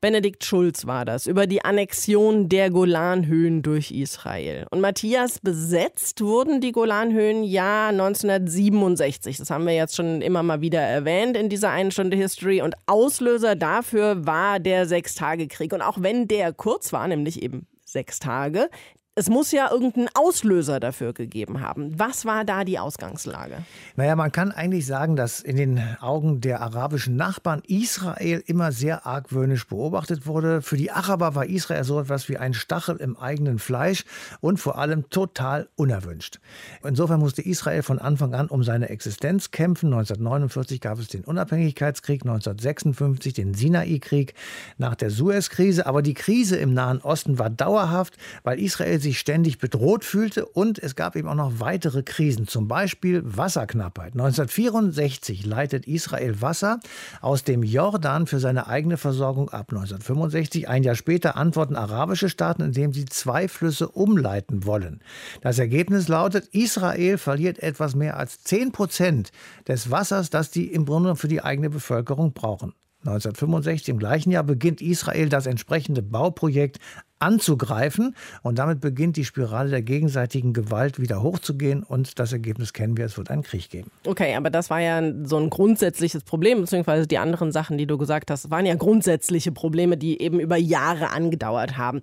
Benedikt 0.00 0.44
Schulz 0.44 0.84
war 0.84 1.04
das 1.04 1.28
über 1.28 1.46
die 1.46 1.64
Annexion 1.64 2.48
der 2.48 2.70
Golanhöhen 2.70 3.62
durch 3.62 3.92
Israel. 3.92 4.66
Und 4.72 4.80
Matthias, 4.80 5.38
besetzt 5.38 6.22
wurden 6.22 6.60
die 6.60 6.72
Golanhöhen 6.72 7.44
ja 7.44 7.90
1967. 7.90 9.36
Das 9.36 9.50
haben 9.50 9.64
wir 9.64 9.74
jetzt 9.74 9.94
schon 9.94 10.22
immer 10.22 10.42
mal 10.42 10.60
wieder 10.60 10.80
erwähnt 10.80 11.36
in 11.36 11.48
dieser 11.48 11.70
einen 11.70 11.92
Stunde 11.92 12.16
History. 12.16 12.62
Und 12.62 12.74
Auslöser 12.86 13.54
dafür 13.54 14.26
war 14.26 14.58
der 14.58 14.86
Sechstagekrieg. 14.86 15.72
Und 15.72 15.82
auch 15.82 15.98
wenn 16.00 16.26
der 16.26 16.52
kurz 16.52 16.92
war, 16.92 17.06
nämlich 17.06 17.40
eben 17.40 17.68
sechs 17.84 18.18
Tage, 18.18 18.70
es 19.14 19.28
muss 19.28 19.52
ja 19.52 19.70
irgendeinen 19.70 20.08
Auslöser 20.14 20.80
dafür 20.80 21.12
gegeben 21.12 21.60
haben. 21.60 21.98
Was 21.98 22.24
war 22.24 22.46
da 22.46 22.64
die 22.64 22.78
Ausgangslage? 22.78 23.58
Naja, 23.94 24.16
man 24.16 24.32
kann 24.32 24.52
eigentlich 24.52 24.86
sagen, 24.86 25.16
dass 25.16 25.40
in 25.40 25.56
den 25.56 25.82
Augen 26.00 26.40
der 26.40 26.62
arabischen 26.62 27.16
Nachbarn 27.16 27.60
Israel 27.66 28.42
immer 28.46 28.72
sehr 28.72 29.04
argwöhnisch 29.04 29.66
beobachtet 29.66 30.26
wurde. 30.26 30.62
Für 30.62 30.78
die 30.78 30.90
Araber 30.90 31.34
war 31.34 31.44
Israel 31.44 31.84
so 31.84 32.00
etwas 32.00 32.30
wie 32.30 32.38
ein 32.38 32.54
Stachel 32.54 32.96
im 32.96 33.18
eigenen 33.18 33.58
Fleisch 33.58 34.04
und 34.40 34.58
vor 34.58 34.78
allem 34.78 35.10
total 35.10 35.68
unerwünscht. 35.76 36.40
Insofern 36.82 37.20
musste 37.20 37.42
Israel 37.42 37.82
von 37.82 37.98
Anfang 37.98 38.32
an 38.32 38.48
um 38.48 38.64
seine 38.64 38.88
Existenz 38.88 39.50
kämpfen. 39.50 39.92
1949 39.92 40.80
gab 40.80 40.98
es 40.98 41.08
den 41.08 41.24
Unabhängigkeitskrieg, 41.24 42.22
1956 42.22 43.34
den 43.34 43.52
Sinai-Krieg 43.52 44.32
nach 44.78 44.94
der 44.94 45.10
Suez-Krise. 45.10 45.84
Aber 45.84 46.00
die 46.00 46.14
Krise 46.14 46.56
im 46.56 46.72
Nahen 46.72 47.02
Osten 47.02 47.38
war 47.38 47.50
dauerhaft, 47.50 48.16
weil 48.42 48.58
Israel 48.58 49.01
sich 49.02 49.18
ständig 49.18 49.58
bedroht 49.58 50.04
fühlte 50.04 50.46
und 50.46 50.78
es 50.78 50.96
gab 50.96 51.16
eben 51.16 51.28
auch 51.28 51.34
noch 51.34 51.60
weitere 51.60 52.02
Krisen, 52.02 52.46
zum 52.46 52.68
Beispiel 52.68 53.22
Wasserknappheit. 53.24 54.12
1964 54.12 55.44
leitet 55.44 55.86
Israel 55.86 56.40
Wasser 56.40 56.80
aus 57.20 57.44
dem 57.44 57.62
Jordan 57.62 58.26
für 58.26 58.38
seine 58.38 58.68
eigene 58.68 58.96
Versorgung 58.96 59.50
ab. 59.50 59.66
1965, 59.70 60.68
ein 60.68 60.82
Jahr 60.82 60.94
später, 60.94 61.36
antworten 61.36 61.76
arabische 61.76 62.28
Staaten, 62.28 62.62
indem 62.62 62.92
sie 62.92 63.04
zwei 63.04 63.48
Flüsse 63.48 63.88
umleiten 63.88 64.64
wollen. 64.64 65.00
Das 65.42 65.58
Ergebnis 65.58 66.08
lautet, 66.08 66.46
Israel 66.52 67.18
verliert 67.18 67.58
etwas 67.58 67.94
mehr 67.94 68.16
als 68.16 68.42
10 68.44 68.72
Prozent 68.72 69.32
des 69.68 69.90
Wassers, 69.90 70.30
das 70.30 70.50
die 70.50 70.72
im 70.72 70.86
Grunde 70.86 71.16
für 71.16 71.28
die 71.28 71.42
eigene 71.42 71.68
Bevölkerung 71.68 72.32
brauchen. 72.32 72.72
1965 73.04 73.88
im 73.88 73.98
gleichen 73.98 74.30
Jahr 74.30 74.44
beginnt 74.44 74.80
Israel 74.80 75.28
das 75.28 75.46
entsprechende 75.46 76.02
Bauprojekt 76.02 76.78
anzugreifen. 77.22 78.14
Und 78.42 78.58
damit 78.58 78.80
beginnt 78.80 79.16
die 79.16 79.24
Spirale 79.24 79.70
der 79.70 79.82
gegenseitigen 79.82 80.52
Gewalt 80.52 81.00
wieder 81.00 81.22
hochzugehen. 81.22 81.82
Und 81.82 82.18
das 82.18 82.32
Ergebnis 82.32 82.72
kennen 82.72 82.96
wir, 82.96 83.06
es 83.06 83.16
wird 83.16 83.30
einen 83.30 83.42
Krieg 83.42 83.70
geben. 83.70 83.90
Okay, 84.06 84.34
aber 84.34 84.50
das 84.50 84.68
war 84.70 84.80
ja 84.80 85.00
so 85.24 85.38
ein 85.38 85.48
grundsätzliches 85.48 86.24
Problem, 86.24 86.60
beziehungsweise 86.60 87.06
die 87.06 87.18
anderen 87.18 87.52
Sachen, 87.52 87.78
die 87.78 87.86
du 87.86 87.96
gesagt 87.96 88.30
hast, 88.30 88.50
waren 88.50 88.66
ja 88.66 88.74
grundsätzliche 88.74 89.52
Probleme, 89.52 89.96
die 89.96 90.20
eben 90.20 90.40
über 90.40 90.56
Jahre 90.56 91.10
angedauert 91.10 91.78
haben. 91.78 92.02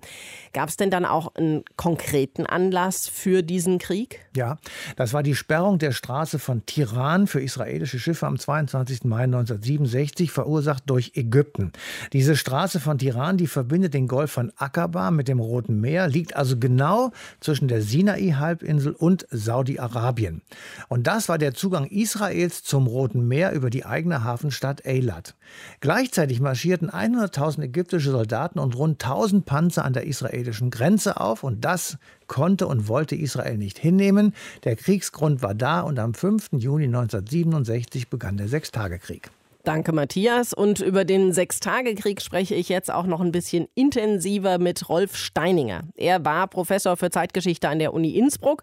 Gab 0.52 0.70
es 0.70 0.76
denn 0.76 0.90
dann 0.90 1.04
auch 1.04 1.34
einen 1.34 1.64
konkreten 1.76 2.46
Anlass 2.46 3.06
für 3.06 3.42
diesen 3.42 3.78
Krieg? 3.78 4.20
Ja, 4.34 4.56
das 4.96 5.12
war 5.12 5.22
die 5.22 5.34
Sperrung 5.34 5.78
der 5.78 5.92
Straße 5.92 6.38
von 6.38 6.64
Tiran 6.64 7.26
für 7.26 7.40
israelische 7.40 7.98
Schiffe 7.98 8.26
am 8.26 8.38
22. 8.38 9.04
Mai 9.04 9.24
1967, 9.24 10.30
verursacht 10.30 10.84
durch 10.86 11.12
Ägypten. 11.14 11.72
Diese 12.12 12.36
Straße 12.36 12.80
von 12.80 12.96
Tiran, 12.96 13.36
die 13.36 13.46
verbindet 13.46 13.92
den 13.92 14.08
Golf 14.08 14.30
von 14.30 14.52
Aqaba 14.56 15.09
mit 15.16 15.28
dem 15.28 15.40
Roten 15.40 15.80
Meer, 15.80 16.08
liegt 16.08 16.36
also 16.36 16.58
genau 16.58 17.12
zwischen 17.40 17.68
der 17.68 17.82
Sinai-Halbinsel 17.82 18.92
und 18.92 19.26
Saudi-Arabien. 19.30 20.42
Und 20.88 21.06
das 21.06 21.28
war 21.28 21.38
der 21.38 21.54
Zugang 21.54 21.86
Israels 21.86 22.62
zum 22.62 22.86
Roten 22.86 23.26
Meer 23.26 23.52
über 23.52 23.70
die 23.70 23.84
eigene 23.84 24.24
Hafenstadt 24.24 24.86
Eilat. 24.86 25.34
Gleichzeitig 25.80 26.40
marschierten 26.40 26.90
100.000 26.90 27.62
ägyptische 27.62 28.10
Soldaten 28.10 28.58
und 28.58 28.76
rund 28.76 29.02
1000 29.02 29.44
Panzer 29.44 29.84
an 29.84 29.92
der 29.92 30.06
israelischen 30.06 30.70
Grenze 30.70 31.20
auf 31.20 31.42
und 31.42 31.64
das 31.64 31.98
konnte 32.26 32.66
und 32.66 32.88
wollte 32.88 33.16
Israel 33.16 33.58
nicht 33.58 33.78
hinnehmen. 33.78 34.34
Der 34.64 34.76
Kriegsgrund 34.76 35.42
war 35.42 35.54
da 35.54 35.80
und 35.80 35.98
am 35.98 36.14
5. 36.14 36.50
Juni 36.52 36.84
1967 36.84 38.08
begann 38.08 38.36
der 38.36 38.48
Sechstagekrieg. 38.48 39.30
Danke, 39.64 39.92
Matthias. 39.92 40.54
Und 40.54 40.80
über 40.80 41.04
den 41.04 41.32
Sechstagekrieg 41.34 42.22
spreche 42.22 42.54
ich 42.54 42.70
jetzt 42.70 42.90
auch 42.90 43.04
noch 43.04 43.20
ein 43.20 43.30
bisschen 43.30 43.68
intensiver 43.74 44.58
mit 44.58 44.88
Rolf 44.88 45.16
Steininger. 45.16 45.82
Er 45.96 46.24
war 46.24 46.46
Professor 46.46 46.96
für 46.96 47.10
Zeitgeschichte 47.10 47.68
an 47.68 47.78
der 47.78 47.92
Uni 47.92 48.16
Innsbruck, 48.16 48.62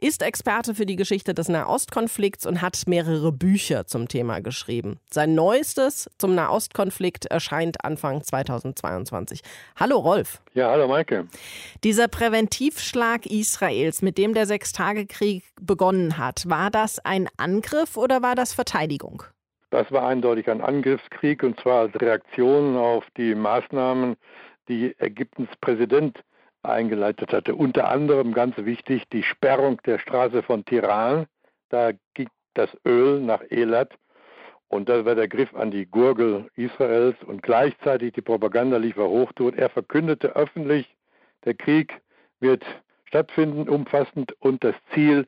ist 0.00 0.22
Experte 0.22 0.74
für 0.74 0.84
die 0.84 0.96
Geschichte 0.96 1.32
des 1.32 1.48
Nahostkonflikts 1.48 2.44
und 2.44 2.60
hat 2.60 2.82
mehrere 2.86 3.32
Bücher 3.32 3.86
zum 3.86 4.06
Thema 4.06 4.40
geschrieben. 4.40 5.00
Sein 5.10 5.34
neuestes 5.34 6.10
zum 6.18 6.34
Nahostkonflikt 6.34 7.24
erscheint 7.26 7.82
Anfang 7.82 8.22
2022. 8.22 9.40
Hallo, 9.76 9.98
Rolf. 9.98 10.42
Ja, 10.52 10.70
hallo, 10.70 10.88
Maike. 10.88 11.26
Dieser 11.84 12.08
Präventivschlag 12.08 13.24
Israels, 13.24 14.02
mit 14.02 14.18
dem 14.18 14.34
der 14.34 14.46
Sechstagekrieg 14.46 15.42
begonnen 15.60 16.18
hat, 16.18 16.48
war 16.48 16.70
das 16.70 16.98
ein 16.98 17.28
Angriff 17.38 17.96
oder 17.96 18.20
war 18.20 18.34
das 18.34 18.52
Verteidigung? 18.52 19.24
Das 19.74 19.90
war 19.90 20.06
eindeutig 20.06 20.48
ein 20.48 20.60
Angriffskrieg 20.60 21.42
und 21.42 21.58
zwar 21.58 21.80
als 21.80 22.00
Reaktion 22.00 22.76
auf 22.76 23.04
die 23.16 23.34
Maßnahmen, 23.34 24.14
die 24.68 24.94
Ägyptens 25.00 25.48
Präsident 25.60 26.22
eingeleitet 26.62 27.32
hatte. 27.32 27.56
Unter 27.56 27.88
anderem 27.88 28.34
ganz 28.34 28.56
wichtig 28.56 29.02
die 29.12 29.24
Sperrung 29.24 29.82
der 29.84 29.98
Straße 29.98 30.44
von 30.44 30.64
Tiran. 30.64 31.26
Da 31.70 31.90
ging 32.14 32.28
das 32.54 32.70
Öl 32.86 33.18
nach 33.18 33.42
Elat 33.50 33.92
und 34.68 34.88
das 34.88 35.04
war 35.04 35.16
der 35.16 35.26
Griff 35.26 35.52
an 35.56 35.72
die 35.72 35.86
Gurgel 35.86 36.48
Israels 36.54 37.16
und 37.24 37.42
gleichzeitig 37.42 38.12
die 38.12 38.22
Propaganda 38.22 38.76
lief 38.76 38.96
er 38.96 39.08
hochtut. 39.08 39.56
Er 39.56 39.70
verkündete 39.70 40.36
öffentlich, 40.36 40.86
der 41.46 41.54
Krieg 41.54 42.00
wird 42.38 42.64
stattfinden, 43.06 43.68
umfassend 43.68 44.36
und 44.38 44.62
das 44.62 44.76
Ziel 44.92 45.26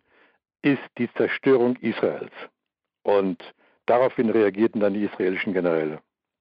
ist 0.63 0.85
die 0.99 1.13
Zerstörung 1.15 1.75
Israels. 1.81 2.31
Und 3.03 3.43
Daraufhin 3.87 4.31
reagierten 4.31 4.81
dann 4.81 4.95
die 4.95 5.05
israelischen 5.05 5.53
Generäle. 5.53 6.01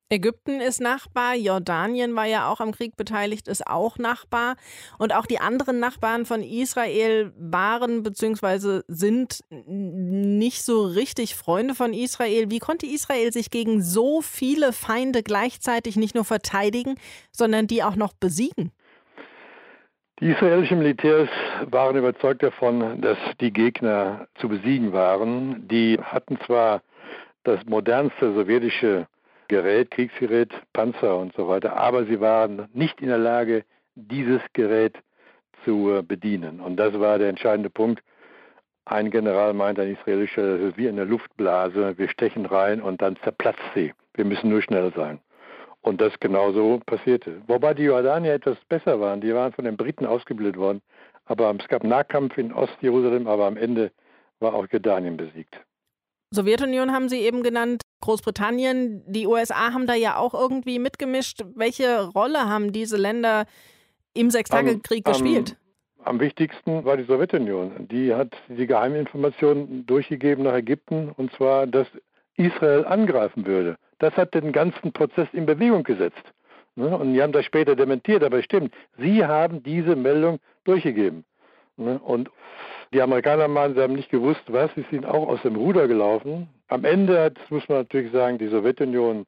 Ägypten 0.09 0.61
ist 0.61 0.81
Nachbar, 0.81 1.35
Jordanien 1.35 2.15
war 2.15 2.25
ja 2.25 2.47
auch 2.47 2.59
am 2.59 2.71
Krieg 2.71 2.95
beteiligt, 2.95 3.47
ist 3.47 3.65
auch 3.65 3.97
Nachbar. 3.97 4.55
Und 4.99 5.15
auch 5.15 5.25
die 5.25 5.39
anderen 5.39 5.79
Nachbarn 5.79 6.25
von 6.25 6.43
Israel 6.43 7.33
waren 7.37 8.03
bzw. 8.03 8.81
sind 8.87 9.39
nicht 9.49 10.61
so 10.61 10.83
richtig 10.85 11.33
Freunde 11.33 11.73
von 11.73 11.91
Israel. 11.91 12.51
Wie 12.51 12.59
konnte 12.59 12.85
Israel 12.85 13.33
sich 13.33 13.49
gegen 13.49 13.81
so 13.81 14.21
viele 14.21 14.73
Feinde 14.73 15.23
gleichzeitig 15.23 15.95
nicht 15.95 16.13
nur 16.13 16.25
verteidigen, 16.25 16.95
sondern 17.31 17.65
die 17.65 17.81
auch 17.81 17.95
noch 17.95 18.13
besiegen? 18.13 18.71
Die 20.19 20.29
israelischen 20.29 20.77
Militärs 20.77 21.29
waren 21.65 21.97
überzeugt 21.97 22.43
davon, 22.43 23.01
dass 23.01 23.17
die 23.41 23.51
Gegner 23.51 24.27
zu 24.39 24.47
besiegen 24.47 24.93
waren. 24.93 25.67
Die 25.67 25.99
hatten 25.99 26.37
zwar 26.45 26.83
das 27.47 27.63
modernste 27.65 28.33
sowjetische 28.33 29.07
Gerät, 29.47 29.91
Kriegsgerät, 29.91 30.51
Panzer 30.73 31.17
und 31.17 31.33
so 31.35 31.47
weiter, 31.47 31.77
aber 31.77 32.05
sie 32.05 32.19
waren 32.19 32.67
nicht 32.73 32.99
in 33.01 33.09
der 33.09 33.19
Lage, 33.19 33.63
dieses 33.95 34.41
Gerät 34.53 34.97
zu 35.63 35.91
äh, 35.91 36.01
bedienen. 36.01 36.59
Und 36.59 36.77
das 36.77 36.99
war 36.99 37.19
der 37.19 37.29
entscheidende 37.29 37.69
Punkt. 37.69 38.03
Ein 38.85 39.09
General 39.09 39.53
meinte, 39.53 39.83
ein 39.83 39.93
israelischer, 39.93 40.57
das 40.57 40.69
ist 40.69 40.77
wie 40.77 40.89
eine 40.89 41.05
Luftblase, 41.05 41.97
wir 41.97 42.09
stechen 42.09 42.45
rein 42.45 42.81
und 42.81 43.01
dann 43.01 43.15
zerplatzt 43.17 43.61
sie. 43.73 43.93
Wir 44.13 44.25
müssen 44.25 44.49
nur 44.49 44.61
schnell 44.61 44.91
sein. 44.95 45.19
Und 45.81 46.01
das 46.01 46.19
genauso 46.19 46.81
passierte. 46.85 47.41
Wobei 47.47 47.75
die 47.75 47.83
Jordanier 47.83 48.33
etwas 48.33 48.57
besser 48.69 48.99
waren. 48.99 49.21
Die 49.21 49.33
waren 49.33 49.53
von 49.53 49.65
den 49.65 49.77
Briten 49.77 50.05
ausgebildet 50.05 50.57
worden. 50.57 50.81
Aber 51.25 51.53
es 51.59 51.67
gab 51.67 51.83
Nahkampf 51.83 52.37
in 52.37 52.53
Ostjerusalem, 52.53 53.27
aber 53.27 53.45
am 53.45 53.57
Ende 53.57 53.91
war 54.39 54.53
auch 54.53 54.67
Jordanien 54.71 55.17
besiegt. 55.17 55.64
Sowjetunion 56.35 56.91
haben 56.91 57.09
Sie 57.09 57.19
eben 57.19 57.41
genannt, 57.41 57.81
Großbritannien, 58.01 59.03
die 59.07 59.25
USA 59.25 59.73
haben 59.73 59.87
da 59.87 59.95
ja 59.95 60.17
auch 60.17 60.33
irgendwie 60.33 60.77
mitgemischt. 60.77 61.43
Welche 61.55 62.05
Rolle 62.09 62.47
haben 62.47 62.71
diese 62.71 62.97
Länder 62.97 63.45
im 64.13 64.29
Sechstagekrieg 64.29 65.03
gespielt? 65.03 65.57
Am, 65.97 66.15
am 66.15 66.19
wichtigsten 66.19 66.85
war 66.85 66.97
die 66.97 67.03
Sowjetunion. 67.03 67.87
Die 67.89 68.13
hat 68.13 68.35
die 68.47 68.67
Geheiminformationen 68.67 69.85
durchgegeben 69.87 70.43
nach 70.43 70.53
Ägypten, 70.53 71.09
und 71.17 71.31
zwar, 71.33 71.65
dass 71.65 71.87
Israel 72.35 72.85
angreifen 72.85 73.45
würde. 73.47 73.77
Das 73.99 74.13
hat 74.15 74.33
den 74.33 74.51
ganzen 74.51 74.91
Prozess 74.91 75.27
in 75.33 75.45
Bewegung 75.45 75.83
gesetzt. 75.83 76.23
Ne? 76.75 76.95
Und 76.97 77.13
die 77.13 77.21
haben 77.21 77.31
das 77.31 77.45
später 77.45 77.75
dementiert, 77.75 78.23
aber 78.23 78.43
stimmt. 78.43 78.73
Sie 78.97 79.25
haben 79.25 79.63
diese 79.63 79.95
Meldung 79.95 80.39
durchgegeben. 80.65 81.23
Ne? 81.77 81.99
Und 81.99 82.29
die 82.93 83.01
Amerikaner 83.01 83.47
meinen, 83.47 83.75
sie 83.75 83.81
haben 83.81 83.95
nicht 83.95 84.09
gewusst, 84.09 84.43
was, 84.47 84.69
sie 84.75 84.85
sind 84.91 85.05
auch 85.05 85.27
aus 85.27 85.41
dem 85.41 85.55
Ruder 85.55 85.87
gelaufen. 85.87 86.49
Am 86.67 86.85
Ende 86.85 87.21
hat, 87.21 87.37
muss 87.49 87.67
man 87.67 87.79
natürlich 87.79 88.11
sagen, 88.11 88.37
die 88.37 88.47
Sowjetunion 88.47 89.25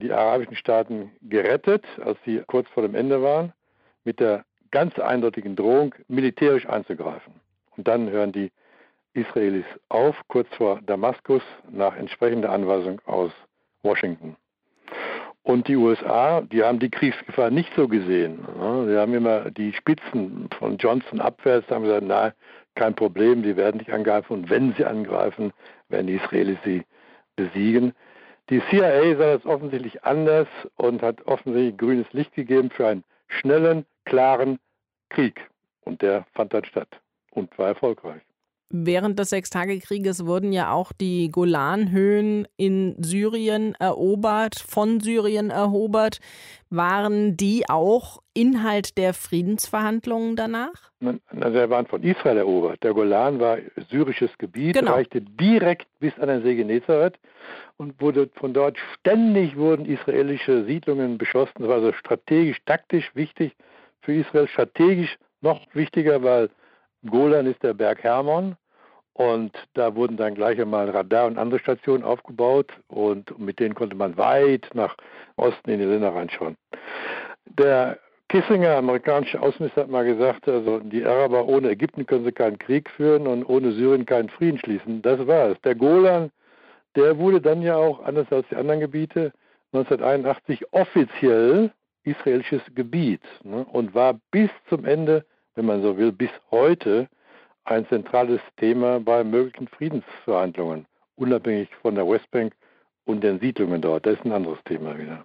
die 0.00 0.12
arabischen 0.12 0.56
Staaten 0.56 1.12
gerettet, 1.22 1.84
als 2.04 2.18
sie 2.24 2.42
kurz 2.46 2.68
vor 2.70 2.82
dem 2.82 2.94
Ende 2.94 3.22
waren, 3.22 3.52
mit 4.04 4.20
der 4.20 4.44
ganz 4.70 4.98
eindeutigen 4.98 5.56
Drohung, 5.56 5.94
militärisch 6.08 6.68
einzugreifen. 6.68 7.34
Und 7.76 7.86
dann 7.86 8.10
hören 8.10 8.32
die 8.32 8.50
Israelis 9.14 9.64
auf, 9.88 10.16
kurz 10.28 10.48
vor 10.56 10.80
Damaskus, 10.84 11.42
nach 11.70 11.96
entsprechender 11.96 12.50
Anweisung 12.50 13.00
aus 13.06 13.30
Washington. 13.82 14.36
Und 15.44 15.68
die 15.68 15.76
USA, 15.76 16.40
die 16.40 16.64
haben 16.64 16.78
die 16.78 16.90
Kriegsgefahr 16.90 17.50
nicht 17.50 17.70
so 17.76 17.86
gesehen. 17.86 18.38
Die 18.88 18.96
haben 18.96 19.14
immer 19.14 19.50
die 19.50 19.74
Spitzen 19.74 20.48
von 20.58 20.78
Johnson 20.78 21.20
abwärts, 21.20 21.70
haben 21.70 21.84
gesagt, 21.84 22.04
na, 22.06 22.32
kein 22.74 22.94
Problem, 22.94 23.42
die 23.42 23.56
werden 23.56 23.78
nicht 23.78 23.92
angreifen 23.92 24.32
und 24.32 24.50
wenn 24.50 24.74
sie 24.74 24.84
angreifen, 24.84 25.52
werden 25.88 26.06
die 26.06 26.14
Israelis 26.14 26.58
sie 26.64 26.82
besiegen. 27.36 27.92
Die 28.50 28.60
CIA 28.68 29.16
sah 29.16 29.36
das 29.36 29.46
offensichtlich 29.46 30.04
anders 30.04 30.48
und 30.76 31.02
hat 31.02 31.26
offensichtlich 31.26 31.76
grünes 31.76 32.12
Licht 32.12 32.34
gegeben 32.34 32.70
für 32.70 32.86
einen 32.86 33.04
schnellen, 33.28 33.86
klaren 34.04 34.58
Krieg. 35.08 35.48
Und 35.82 36.02
der 36.02 36.26
fand 36.34 36.52
dann 36.52 36.64
statt 36.64 37.00
und 37.30 37.56
war 37.58 37.68
erfolgreich. 37.68 38.22
Während 38.70 39.18
des 39.18 39.30
Sechstagekrieges 39.30 40.26
wurden 40.26 40.52
ja 40.52 40.72
auch 40.72 40.92
die 40.92 41.30
Golanhöhen 41.30 42.48
in 42.56 42.96
Syrien 42.98 43.76
erobert, 43.78 44.56
von 44.56 45.00
Syrien 45.00 45.50
erobert. 45.50 46.18
Waren 46.70 47.36
die 47.36 47.68
auch 47.68 48.23
Inhalt 48.34 48.98
der 48.98 49.14
Friedensverhandlungen 49.14 50.36
danach? 50.36 50.90
Also 51.00 51.58
sie 51.58 51.70
waren 51.70 51.86
von 51.86 52.02
Israel 52.02 52.38
erobert. 52.38 52.82
Der 52.82 52.92
Golan 52.92 53.40
war 53.40 53.58
syrisches 53.90 54.36
Gebiet, 54.38 54.76
genau. 54.76 54.92
reichte 54.92 55.20
direkt 55.20 55.86
bis 56.00 56.18
an 56.18 56.28
den 56.28 56.42
See 56.42 56.56
Genezareth 56.56 57.18
und 57.76 58.00
wurde 58.00 58.28
von 58.34 58.52
dort 58.52 58.76
ständig 58.98 59.56
wurden 59.56 59.86
israelische 59.86 60.64
Siedlungen 60.64 61.16
beschossen. 61.16 61.54
Das 61.60 61.68
war 61.68 61.76
also 61.76 61.92
strategisch, 61.92 62.58
taktisch 62.66 63.10
wichtig 63.14 63.54
für 64.00 64.14
Israel. 64.14 64.48
Strategisch 64.48 65.16
noch 65.40 65.60
wichtiger, 65.72 66.22
weil 66.22 66.50
Golan 67.06 67.46
ist 67.46 67.62
der 67.62 67.74
Berg 67.74 68.02
Hermon 68.02 68.56
und 69.12 69.56
da 69.74 69.94
wurden 69.94 70.16
dann 70.16 70.34
gleich 70.34 70.60
einmal 70.60 70.90
Radar 70.90 71.26
und 71.26 71.38
andere 71.38 71.60
Stationen 71.60 72.02
aufgebaut 72.02 72.72
und 72.88 73.38
mit 73.38 73.60
denen 73.60 73.74
konnte 73.74 73.94
man 73.94 74.16
weit 74.16 74.68
nach 74.74 74.96
Osten 75.36 75.70
in 75.70 75.78
die 75.78 75.84
Länder 75.84 76.14
reinschauen. 76.14 76.56
Der 77.46 77.98
Kissinger, 78.28 78.76
amerikanischer 78.76 79.42
Außenminister, 79.42 79.82
hat 79.82 79.90
mal 79.90 80.04
gesagt, 80.04 80.48
also 80.48 80.80
die 80.80 81.04
Araber 81.04 81.46
ohne 81.46 81.70
Ägypten 81.70 82.06
können 82.06 82.24
sie 82.24 82.32
keinen 82.32 82.58
Krieg 82.58 82.90
führen 82.90 83.26
und 83.26 83.44
ohne 83.44 83.72
Syrien 83.72 84.06
keinen 84.06 84.28
Frieden 84.30 84.58
schließen. 84.58 85.02
Das 85.02 85.26
war 85.26 85.50
es. 85.50 85.60
Der 85.60 85.74
Golan, 85.74 86.30
der 86.96 87.18
wurde 87.18 87.40
dann 87.40 87.62
ja 87.62 87.76
auch, 87.76 88.02
anders 88.02 88.30
als 88.30 88.48
die 88.48 88.56
anderen 88.56 88.80
Gebiete, 88.80 89.32
1981 89.72 90.72
offiziell 90.72 91.72
israelisches 92.04 92.62
Gebiet 92.74 93.22
ne, 93.42 93.64
und 93.64 93.94
war 93.94 94.20
bis 94.30 94.50
zum 94.68 94.84
Ende, 94.84 95.24
wenn 95.54 95.66
man 95.66 95.82
so 95.82 95.96
will, 95.96 96.12
bis 96.12 96.30
heute 96.50 97.08
ein 97.64 97.86
zentrales 97.88 98.40
Thema 98.56 99.00
bei 99.00 99.24
möglichen 99.24 99.68
Friedensverhandlungen, 99.68 100.86
unabhängig 101.16 101.68
von 101.82 101.94
der 101.94 102.06
Westbank 102.06 102.54
und 103.04 103.22
den 103.22 103.40
Siedlungen 103.40 103.80
dort. 103.80 104.06
Das 104.06 104.14
ist 104.14 104.24
ein 104.24 104.32
anderes 104.32 104.62
Thema 104.64 104.98
wieder. 104.98 105.24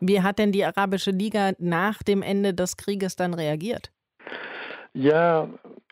Wie 0.00 0.20
hat 0.22 0.38
denn 0.38 0.52
die 0.52 0.64
Arabische 0.64 1.10
Liga 1.10 1.52
nach 1.58 2.02
dem 2.02 2.22
Ende 2.22 2.52
des 2.52 2.76
Krieges 2.76 3.16
dann 3.16 3.34
reagiert? 3.34 3.90
Ja, 4.92 5.48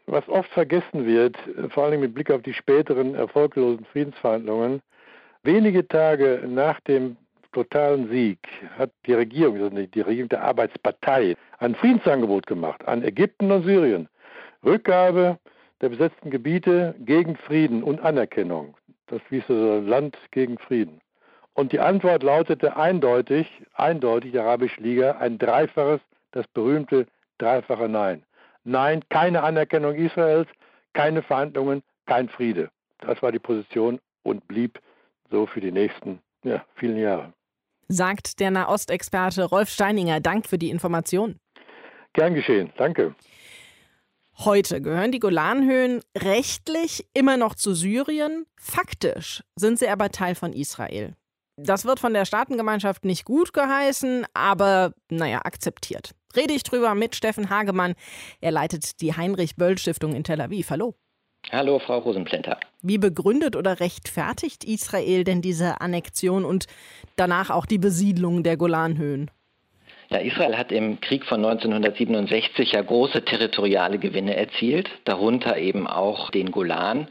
was 0.07 0.29
oft 0.29 0.51
vergessen 0.51 1.07
wird, 1.07 1.37
vor 1.71 1.85
allem 1.85 2.01
mit 2.01 2.15
Blick 2.15 2.31
auf 2.31 2.43
die 2.43 2.55
späteren 2.55 3.15
erfolglosen 3.15 3.87
Friedensverhandlungen, 3.87 4.83
wenige 5.43 5.87
Tage 5.89 6.43
nach 6.47 6.81
dem 6.81 7.17
totalen 7.53 8.11
Sieg 8.11 8.39
hat 8.77 8.91
die 9.07 9.15
Regierung, 9.15 9.57
also 9.57 9.71
die 9.71 10.01
Regierung 10.01 10.29
der 10.29 10.43
Arbeitspartei, 10.43 11.37
ein 11.59 11.75
Friedensangebot 11.75 12.47
gemacht 12.47 12.87
an 12.87 13.03
Ägypten 13.03 13.51
und 13.51 13.65
Syrien. 13.65 14.09
Rückgabe 14.65 15.39
der 15.81 15.89
besetzten 15.89 16.31
Gebiete 16.31 16.95
gegen 16.99 17.37
Frieden 17.37 17.83
und 17.83 18.01
Anerkennung. 18.01 18.77
Das 19.07 19.21
hieß 19.29 19.45
also 19.49 19.81
Land 19.81 20.17
gegen 20.31 20.59
Frieden. 20.59 21.01
Und 21.55 21.73
die 21.73 21.81
Antwort 21.81 22.23
lautete 22.23 22.77
eindeutig, 22.77 23.49
eindeutig 23.75 24.33
die 24.33 24.39
Arabische 24.39 24.81
Liga, 24.81 25.13
ein 25.13 25.39
dreifaches, 25.39 26.01
das 26.33 26.47
berühmte 26.49 27.07
dreifache 27.39 27.89
Nein. 27.89 28.25
Nein, 28.65 29.03
keine 29.09 29.43
Anerkennung 29.43 29.95
Israels, 29.95 30.49
keine 30.95 31.23
Verhandlungen, 31.23 31.83
kein 32.07 32.29
Friede. 32.29 32.71
Das 32.99 33.23
war 33.23 33.31
die 33.31 33.39
Position 33.39 34.01
und 34.25 34.47
blieb 34.49 34.81
so 35.31 35.47
für 35.47 35.61
die 35.61 35.73
nächsten 35.73 36.21
ja, 36.43 36.65
vielen 36.75 36.97
Jahre. 36.97 37.33
Sagt 37.89 38.41
der 38.41 38.51
Nahostexperte 38.51 39.45
Rolf 39.45 39.69
Steininger. 39.69 40.21
Dank 40.21 40.47
für 40.47 40.59
die 40.59 40.71
Information. 40.71 41.39
Gern 42.15 42.35
geschehen. 42.35 42.73
Danke. 42.77 43.15
Heute 44.39 44.81
gehören 44.81 45.13
die 45.13 45.21
Golanhöhen 45.21 46.01
rechtlich 46.17 47.07
immer 47.15 47.37
noch 47.37 47.55
zu 47.55 47.73
Syrien, 47.73 48.47
faktisch 48.57 49.45
sind 49.55 49.79
sie 49.79 49.89
aber 49.89 50.11
Teil 50.11 50.35
von 50.35 50.53
Israel. 50.53 51.15
Das 51.57 51.85
wird 51.85 52.01
von 52.01 52.15
der 52.15 52.25
Staatengemeinschaft 52.25 53.05
nicht 53.05 53.25
gut 53.25 53.53
geheißen, 53.53 54.27
aber 54.35 54.93
naja, 55.09 55.41
akzeptiert. 55.45 56.11
Rede 56.35 56.53
ich 56.53 56.65
drüber 56.65 56.95
mit 56.95 57.15
Steffen 57.15 57.49
Hagemann. 57.49 57.95
Er 58.41 58.51
leitet 58.51 59.01
die 59.01 59.17
Heinrich-Böll-Stiftung 59.17 60.15
in 60.15 60.25
Tel 60.25 60.41
Aviv. 60.41 60.71
Hallo. 60.71 60.95
Hallo, 61.53 61.79
Frau 61.79 61.99
Rosenplinter. 61.99 62.59
Wie 62.83 62.99
begründet 62.99 63.55
oder 63.55 63.79
rechtfertigt 63.79 64.65
Israel 64.65 65.23
denn 65.23 65.43
diese 65.43 65.81
Annexion 65.81 66.45
und 66.45 66.67
danach 67.17 67.51
auch 67.51 67.67
die 67.67 67.79
Besiedlung 67.79 68.43
der 68.43 68.57
Golanhöhen? 68.57 69.31
Ja, 70.09 70.19
Israel 70.19 70.57
hat 70.57 70.73
im 70.73 71.01
Krieg 71.01 71.25
von 71.25 71.45
1967 71.45 72.73
ja 72.73 72.83
große 72.83 73.25
territoriale 73.25 73.99
Gewinne 73.99 74.37
erzielt, 74.37 74.91
darunter 75.05 75.57
eben 75.57 75.87
auch 75.87 76.31
den 76.31 76.51
Golan. 76.51 77.09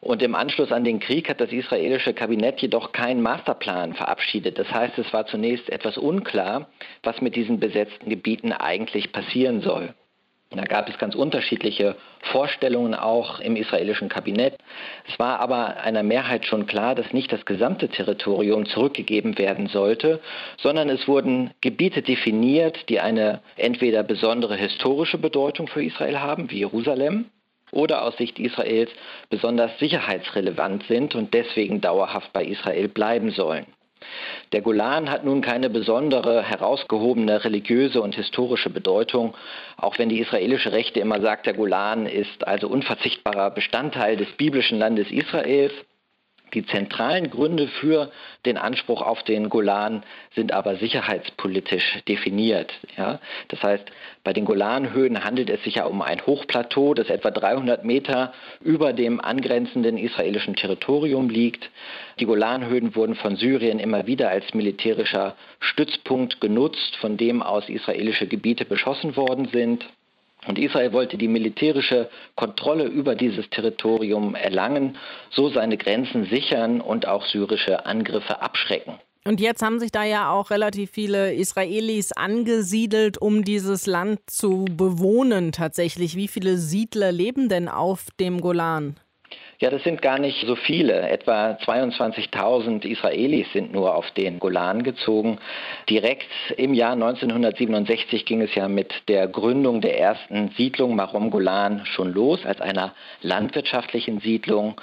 Und 0.00 0.22
im 0.22 0.34
Anschluss 0.34 0.70
an 0.70 0.84
den 0.84 1.00
Krieg 1.00 1.28
hat 1.28 1.40
das 1.40 1.50
israelische 1.50 2.14
Kabinett 2.14 2.60
jedoch 2.60 2.92
keinen 2.92 3.20
Masterplan 3.20 3.94
verabschiedet. 3.94 4.58
Das 4.58 4.70
heißt, 4.70 4.98
es 4.98 5.12
war 5.12 5.26
zunächst 5.26 5.68
etwas 5.70 5.98
unklar, 5.98 6.68
was 7.02 7.20
mit 7.20 7.34
diesen 7.34 7.58
besetzten 7.58 8.08
Gebieten 8.08 8.52
eigentlich 8.52 9.12
passieren 9.12 9.60
soll. 9.60 9.94
Da 10.50 10.64
gab 10.64 10.88
es 10.88 10.96
ganz 10.96 11.14
unterschiedliche 11.14 11.94
Vorstellungen 12.32 12.94
auch 12.94 13.38
im 13.38 13.54
israelischen 13.54 14.08
Kabinett. 14.08 14.56
Es 15.06 15.18
war 15.18 15.40
aber 15.40 15.76
einer 15.80 16.02
Mehrheit 16.02 16.46
schon 16.46 16.66
klar, 16.66 16.94
dass 16.94 17.12
nicht 17.12 17.30
das 17.30 17.44
gesamte 17.44 17.88
Territorium 17.88 18.64
zurückgegeben 18.64 19.36
werden 19.36 19.66
sollte, 19.66 20.20
sondern 20.56 20.88
es 20.88 21.06
wurden 21.06 21.50
Gebiete 21.60 22.00
definiert, 22.00 22.88
die 22.88 22.98
eine 22.98 23.42
entweder 23.56 24.02
besondere 24.02 24.56
historische 24.56 25.18
Bedeutung 25.18 25.68
für 25.68 25.84
Israel 25.84 26.20
haben, 26.20 26.50
wie 26.50 26.60
Jerusalem, 26.60 27.26
oder 27.70 28.02
aus 28.02 28.16
Sicht 28.16 28.38
Israels 28.38 28.90
besonders 29.30 29.78
sicherheitsrelevant 29.78 30.84
sind 30.84 31.14
und 31.14 31.34
deswegen 31.34 31.80
dauerhaft 31.80 32.32
bei 32.32 32.44
Israel 32.44 32.88
bleiben 32.88 33.30
sollen. 33.30 33.66
Der 34.52 34.62
Golan 34.62 35.10
hat 35.10 35.24
nun 35.24 35.42
keine 35.42 35.68
besondere, 35.68 36.42
herausgehobene 36.42 37.44
religiöse 37.44 38.00
und 38.00 38.14
historische 38.14 38.70
Bedeutung, 38.70 39.36
auch 39.76 39.98
wenn 39.98 40.08
die 40.08 40.20
israelische 40.20 40.72
Rechte 40.72 41.00
immer 41.00 41.20
sagt, 41.20 41.46
der 41.46 41.54
Golan 41.54 42.06
ist 42.06 42.46
also 42.46 42.68
unverzichtbarer 42.68 43.50
Bestandteil 43.50 44.16
des 44.16 44.30
biblischen 44.32 44.78
Landes 44.78 45.10
Israels. 45.10 45.72
Die 46.54 46.64
zentralen 46.66 47.30
Gründe 47.30 47.68
für 47.68 48.10
den 48.46 48.56
Anspruch 48.56 49.02
auf 49.02 49.22
den 49.22 49.48
Golan 49.48 50.02
sind 50.34 50.52
aber 50.52 50.76
sicherheitspolitisch 50.76 51.98
definiert. 52.08 52.72
Ja? 52.96 53.20
Das 53.48 53.62
heißt, 53.62 53.84
bei 54.24 54.32
den 54.32 54.44
Golanhöhen 54.44 55.24
handelt 55.24 55.50
es 55.50 55.62
sich 55.64 55.76
ja 55.76 55.84
um 55.84 56.02
ein 56.02 56.24
Hochplateau, 56.26 56.94
das 56.94 57.10
etwa 57.10 57.30
300 57.30 57.84
Meter 57.84 58.32
über 58.60 58.92
dem 58.92 59.20
angrenzenden 59.20 59.98
israelischen 59.98 60.56
Territorium 60.56 61.28
liegt. 61.28 61.70
Die 62.20 62.26
Golanhöhen 62.26 62.94
wurden 62.96 63.14
von 63.14 63.36
Syrien 63.36 63.78
immer 63.78 64.06
wieder 64.06 64.30
als 64.30 64.54
militärischer 64.54 65.36
Stützpunkt 65.60 66.40
genutzt, 66.40 66.96
von 67.00 67.16
dem 67.16 67.42
aus 67.42 67.68
israelische 67.68 68.26
Gebiete 68.26 68.64
beschossen 68.64 69.16
worden 69.16 69.48
sind. 69.52 69.86
Und 70.46 70.58
Israel 70.58 70.92
wollte 70.92 71.18
die 71.18 71.28
militärische 71.28 72.08
Kontrolle 72.36 72.84
über 72.84 73.14
dieses 73.14 73.50
Territorium 73.50 74.34
erlangen, 74.34 74.96
so 75.30 75.50
seine 75.50 75.76
Grenzen 75.76 76.26
sichern 76.26 76.80
und 76.80 77.06
auch 77.06 77.26
syrische 77.26 77.84
Angriffe 77.86 78.40
abschrecken. 78.40 78.94
Und 79.24 79.40
jetzt 79.40 79.62
haben 79.62 79.78
sich 79.78 79.90
da 79.90 80.04
ja 80.04 80.30
auch 80.30 80.50
relativ 80.50 80.90
viele 80.90 81.34
Israelis 81.34 82.12
angesiedelt, 82.12 83.18
um 83.18 83.44
dieses 83.44 83.86
Land 83.86 84.20
zu 84.26 84.64
bewohnen 84.70 85.52
tatsächlich. 85.52 86.16
Wie 86.16 86.28
viele 86.28 86.56
Siedler 86.56 87.12
leben 87.12 87.50
denn 87.50 87.68
auf 87.68 88.06
dem 88.20 88.40
Golan? 88.40 88.96
Ja, 89.60 89.70
das 89.70 89.82
sind 89.82 90.02
gar 90.02 90.20
nicht 90.20 90.46
so 90.46 90.54
viele. 90.54 91.08
Etwa 91.08 91.58
22.000 91.60 92.84
Israelis 92.84 93.52
sind 93.52 93.72
nur 93.72 93.96
auf 93.96 94.08
den 94.12 94.38
Golan 94.38 94.84
gezogen. 94.84 95.38
Direkt 95.90 96.30
im 96.56 96.74
Jahr 96.74 96.92
1967 96.92 98.24
ging 98.24 98.40
es 98.40 98.54
ja 98.54 98.68
mit 98.68 98.94
der 99.08 99.26
Gründung 99.26 99.80
der 99.80 99.98
ersten 99.98 100.50
Siedlung 100.56 100.94
Marom 100.94 101.30
Golan 101.30 101.84
schon 101.86 102.12
los, 102.12 102.46
als 102.46 102.60
einer 102.60 102.94
landwirtschaftlichen 103.20 104.20
Siedlung. 104.20 104.80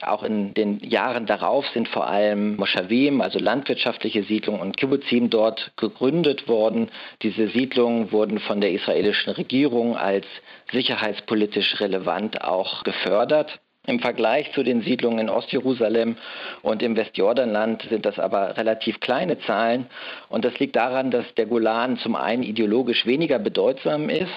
Auch 0.00 0.22
in 0.22 0.54
den 0.54 0.78
Jahren 0.80 1.26
darauf 1.26 1.66
sind 1.70 1.88
vor 1.88 2.06
allem 2.06 2.54
Moschawim, 2.58 3.20
also 3.20 3.40
landwirtschaftliche 3.40 4.22
Siedlungen 4.22 4.60
und 4.60 4.76
Kibbuzim 4.76 5.30
dort 5.30 5.72
gegründet 5.76 6.46
worden. 6.46 6.92
Diese 7.22 7.48
Siedlungen 7.48 8.12
wurden 8.12 8.38
von 8.38 8.60
der 8.60 8.70
israelischen 8.70 9.32
Regierung 9.32 9.96
als 9.96 10.26
sicherheitspolitisch 10.70 11.80
relevant 11.80 12.44
auch 12.44 12.84
gefördert. 12.84 13.58
Im 13.86 14.00
Vergleich 14.00 14.52
zu 14.52 14.64
den 14.64 14.82
Siedlungen 14.82 15.20
in 15.20 15.30
Ostjerusalem 15.30 16.16
und 16.62 16.82
im 16.82 16.96
Westjordanland 16.96 17.86
sind 17.88 18.04
das 18.04 18.18
aber 18.18 18.56
relativ 18.56 18.98
kleine 18.98 19.38
Zahlen. 19.40 19.86
Und 20.28 20.44
das 20.44 20.58
liegt 20.58 20.74
daran, 20.74 21.10
dass 21.10 21.24
der 21.34 21.46
Golan 21.46 21.96
zum 21.98 22.16
einen 22.16 22.42
ideologisch 22.42 23.06
weniger 23.06 23.38
bedeutsam 23.38 24.08
ist 24.08 24.32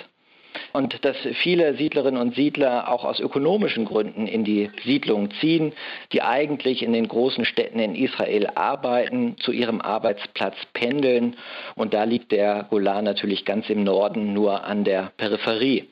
und 0.73 1.03
dass 1.03 1.15
viele 1.41 1.75
Siedlerinnen 1.75 2.21
und 2.21 2.35
Siedler 2.35 2.91
auch 2.91 3.05
aus 3.05 3.19
ökonomischen 3.19 3.85
Gründen 3.85 4.27
in 4.27 4.43
die 4.43 4.69
Siedlungen 4.83 5.31
ziehen, 5.39 5.73
die 6.11 6.21
eigentlich 6.21 6.83
in 6.83 6.93
den 6.93 7.07
großen 7.07 7.45
Städten 7.45 7.79
in 7.79 7.95
Israel 7.95 8.47
arbeiten, 8.55 9.37
zu 9.39 9.51
ihrem 9.51 9.81
Arbeitsplatz 9.81 10.55
pendeln. 10.73 11.35
Und 11.75 11.93
da 11.93 12.03
liegt 12.03 12.31
der 12.31 12.67
Golan 12.69 13.05
natürlich 13.05 13.45
ganz 13.45 13.69
im 13.69 13.83
Norden 13.83 14.33
nur 14.33 14.63
an 14.63 14.83
der 14.83 15.11
Peripherie. 15.17 15.87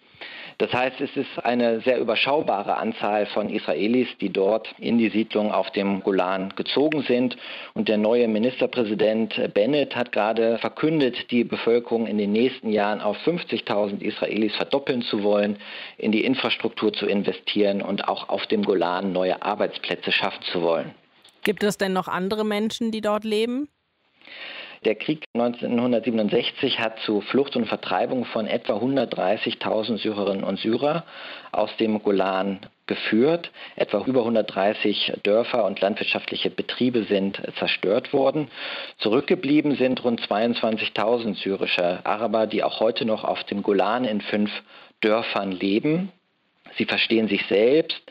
Das 0.60 0.74
heißt, 0.74 1.00
es 1.02 1.16
ist 1.16 1.46
eine 1.46 1.82
sehr 1.82 2.00
überschaubare 2.00 2.78
Anzahl 2.78 3.28
von 3.28 3.50
Israelis, 3.50 4.08
die 4.20 4.32
dort 4.32 4.74
in 4.80 4.98
die 4.98 5.10
Siedlung 5.10 5.52
auf 5.52 5.70
dem 5.72 6.02
Golan 6.02 6.52
gezogen 6.56 7.04
sind. 7.04 7.38
Und 7.76 7.90
der 7.90 7.98
neue 7.98 8.28
Ministerpräsident 8.28 9.54
Bennett 9.54 9.96
hat 9.96 10.12
gerade 10.12 10.58
verkündet, 10.58 11.30
die 11.30 11.44
Bevölkerung 11.44 12.08
in 12.08 12.18
den 12.18 12.32
nächsten 12.32 12.72
Jahren 12.72 13.02
auf 13.02 13.18
50.000 13.18 14.02
Israelis 14.02 14.56
verdoppeln 14.56 15.04
zu 15.04 15.22
wollen, 15.22 15.58
in 16.00 16.12
die 16.12 16.26
Infrastruktur 16.26 16.92
zu 16.92 17.06
investieren 17.06 17.84
und 17.84 18.08
auch 18.08 18.30
auf 18.30 18.48
dem 18.48 18.64
Golan 18.64 19.12
neue 19.12 19.44
Arbeitsplätze 19.44 20.12
schaffen 20.12 20.42
zu 20.52 20.64
wollen. 20.64 20.96
Gibt 21.44 21.62
es 21.62 21.78
denn 21.78 21.94
noch 21.94 22.08
andere 22.08 22.44
Menschen, 22.44 22.92
die 22.92 23.02
dort 23.02 23.24
leben? 23.24 23.70
Der 24.86 24.96
Krieg 24.96 25.26
1967 25.34 26.80
hat 26.80 27.00
zu 27.00 27.22
Flucht 27.22 27.56
und 27.56 27.66
Vertreibung 27.66 28.26
von 28.26 28.48
etwa 28.48 28.74
130.000 28.74 29.98
Syrerinnen 29.98 30.44
und 30.44 30.60
Syrer 30.60 31.04
aus 31.52 31.76
dem 31.78 32.02
Golan 32.02 32.60
geführt. 32.86 33.52
Etwa 33.76 34.04
über 34.06 34.22
130 34.22 35.14
Dörfer 35.24 35.66
und 35.66 35.82
landwirtschaftliche 35.82 36.50
Betriebe 36.50 37.04
sind 37.04 37.42
zerstört 37.60 38.14
worden. 38.14 38.50
Zurückgeblieben 39.00 39.76
sind 39.76 40.04
rund 40.04 40.22
22.000 40.22 41.36
syrische 41.36 42.06
Araber, 42.06 42.48
die 42.48 42.64
auch 42.64 42.80
heute 42.80 43.06
noch 43.06 43.24
auf 43.24 43.44
dem 43.46 43.64
Golan 43.64 44.06
in 44.06 44.22
fünf 44.22 44.52
Dörfern 45.02 45.52
leben. 45.52 46.12
Sie 46.78 46.86
verstehen 46.86 47.28
sich 47.28 47.46
selbst 47.48 48.02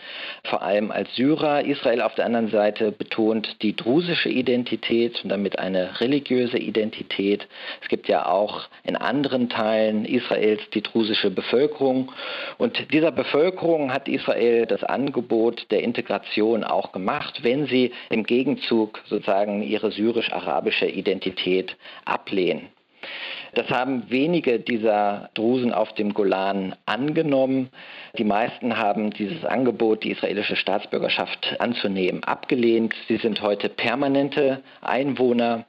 vor 0.45 0.63
allem 0.63 0.91
als 0.91 1.15
Syrer. 1.15 1.65
Israel 1.65 2.01
auf 2.01 2.15
der 2.15 2.27
anderen 2.27 2.49
Seite 2.49 2.93
betont 2.93 3.63
die 3.63 3.75
drusische 3.75 4.29
Identität 4.29 5.23
und 5.23 5.31
damit 5.31 5.59
eine 5.59 6.01
religiöse 6.01 6.59
Identität. 6.59 7.47
Es 7.83 7.89
gibt 7.89 8.09
ja 8.09 8.27
auch 8.27 8.69
in 8.85 8.97
anderen 8.97 9.49
Teilen 9.49 10.05
Israels 10.05 10.63
die 10.75 10.83
drusische 10.83 11.31
Bevölkerung. 11.31 12.13
Und 12.59 12.93
dieser 12.93 13.13
Bevölkerung 13.13 13.93
hat 13.93 14.09
Israel 14.09 14.67
das 14.67 14.85
Angebot 14.85 15.71
der 15.71 15.83
Integration 15.83 16.65
auch 16.65 16.93
gemacht, 16.93 17.43
wenn 17.43 17.67
sie 17.67 17.93
im 18.11 18.25
Gegenzug 18.25 19.03
sozusagen 19.07 19.63
ihre 19.63 19.91
syrisch-arabische 19.91 20.87
Identität 20.87 21.77
ablehnen. 22.05 22.69
Das 23.55 23.69
haben 23.71 24.11
wenige 24.11 24.61
dieser 24.61 25.31
Drusen 25.35 25.73
auf 25.73 25.93
dem 25.95 26.15
Golan 26.15 26.75
angenommen. 26.87 27.71
Die 28.19 28.25
meisten 28.25 28.77
haben 28.77 29.11
dieses 29.11 29.45
Angebot, 29.45 30.05
die 30.05 30.13
israelische 30.13 30.57
Staatsbürgerschaft 30.57 31.61
anzunehmen, 31.61 32.25
abgelehnt. 32.25 32.95
Sie 33.09 33.17
sind 33.17 33.41
heute 33.41 33.69
permanente 33.69 34.63
Einwohner 34.81 35.65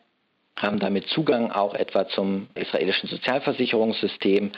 haben 0.57 0.79
damit 0.79 1.07
Zugang 1.09 1.51
auch 1.51 1.75
etwa 1.75 2.07
zum 2.07 2.47
israelischen 2.55 3.07
Sozialversicherungssystem, 3.07 4.51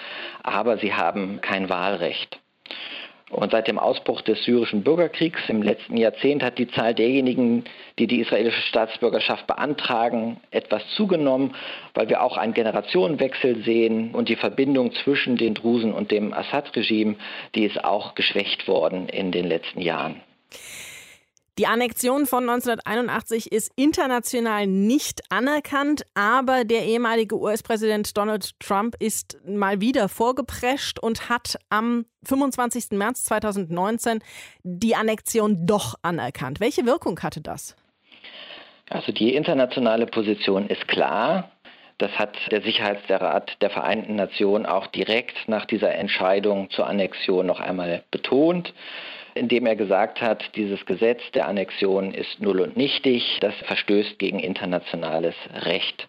aber 0.44 0.78
sie 0.78 0.94
haben 0.94 1.42
kein 1.42 1.70
Wahlrecht. 1.70 2.40
Und 3.30 3.52
seit 3.52 3.68
dem 3.68 3.78
Ausbruch 3.78 4.22
des 4.22 4.44
syrischen 4.44 4.84
Bürgerkriegs 4.84 5.40
im 5.50 5.62
letzten 5.62 5.98
Jahrzehnt 5.98 6.42
hat 6.42 6.58
die 6.58 6.68
Zahl 6.68 6.96
derjenigen, 6.96 7.64
die 8.00 8.08
die 8.08 8.22
israelische 8.22 8.62
Staatsbürgerschaft 8.62 9.46
beantragen, 9.46 10.38
etwas 10.50 10.82
zugenommen, 10.96 11.56
weil 11.94 12.10
wir 12.10 12.24
auch 12.24 12.38
einen 12.38 12.56
Generationenwechsel 12.56 13.64
sehen 13.64 14.16
und 14.16 14.30
die 14.30 14.36
Verbindung 14.36 14.94
zwischen 14.94 15.38
den 15.38 15.54
Drusen 15.54 15.94
und 15.94 16.10
dem 16.12 16.34
Assad-Regime, 16.34 17.16
die 17.54 17.66
ist 17.66 17.84
auch 17.84 18.16
geschwächt 18.16 18.68
worden 18.68 19.08
in 19.10 19.32
den 19.32 19.46
letzten 19.46 19.82
Jahren. 19.82 20.22
Die 21.58 21.68
Annexion 21.68 22.26
von 22.26 22.50
1981 22.50 23.52
ist 23.52 23.72
international 23.76 24.68
nicht 24.68 25.22
anerkannt, 25.30 26.04
aber 26.14 26.64
der 26.64 26.86
ehemalige 26.86 27.38
US-Präsident 27.38 28.16
Donald 28.18 28.58
Trump 28.60 28.96
ist 29.00 29.38
mal 29.46 29.82
wieder 29.82 30.08
vorgeprescht 30.08 31.00
und 31.00 31.30
hat 31.30 31.58
am 31.70 32.06
25. 32.24 32.92
März 32.92 33.24
2019 33.26 34.20
die 34.64 34.96
Annexion 34.96 35.66
doch 35.66 35.96
anerkannt. 36.02 36.60
Welche 36.60 36.86
Wirkung 36.86 37.20
hatte 37.22 37.42
das? 37.42 37.76
Also 38.90 39.12
die 39.12 39.36
internationale 39.36 40.08
Position 40.08 40.68
ist 40.68 40.88
klar. 40.88 41.52
Das 41.98 42.12
hat 42.12 42.38
der 42.50 42.62
Sicherheitsrat 42.62 43.62
der 43.62 43.70
Vereinten 43.70 44.16
Nationen 44.16 44.66
auch 44.66 44.88
direkt 44.88 45.36
nach 45.48 45.66
dieser 45.66 45.94
Entscheidung 45.94 46.70
zur 46.72 46.88
Annexion 46.88 47.46
noch 47.46 47.60
einmal 47.60 48.04
betont 48.10 48.74
indem 49.40 49.66
er 49.66 49.76
gesagt 49.76 50.22
hat, 50.22 50.56
dieses 50.56 50.86
Gesetz 50.86 51.22
der 51.34 51.48
Annexion 51.48 52.14
ist 52.14 52.42
null 52.42 52.62
und 52.62 52.78
nichtig, 52.78 53.38
das 53.42 53.56
verstößt 53.66 54.20
gegen 54.20 54.40
internationales 54.40 55.36
Recht. 55.54 56.08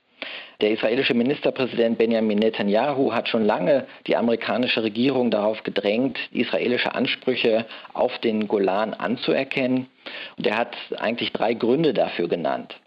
Der 0.60 0.72
israelische 0.72 1.14
Ministerpräsident 1.14 1.96
Benjamin 1.96 2.38
Netanyahu 2.38 3.14
hat 3.14 3.28
schon 3.28 3.46
lange 3.46 3.86
die 4.06 4.16
amerikanische 4.16 4.82
Regierung 4.82 5.30
darauf 5.30 5.62
gedrängt, 5.62 6.18
israelische 6.32 6.94
Ansprüche 6.94 7.64
auf 7.94 8.18
den 8.18 8.46
Golan 8.46 8.92
anzuerkennen. 8.92 9.86
Und 10.36 10.46
er 10.46 10.58
hat 10.58 10.76
eigentlich 10.98 11.32
drei 11.32 11.54
Gründe 11.54 11.94
dafür 11.94 12.28
genannt. 12.28 12.78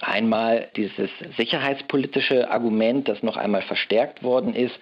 Einmal 0.00 0.68
dieses 0.76 1.10
sicherheitspolitische 1.36 2.50
Argument, 2.50 3.08
das 3.08 3.22
noch 3.22 3.36
einmal 3.36 3.62
verstärkt 3.62 4.22
worden 4.22 4.54
ist 4.54 4.76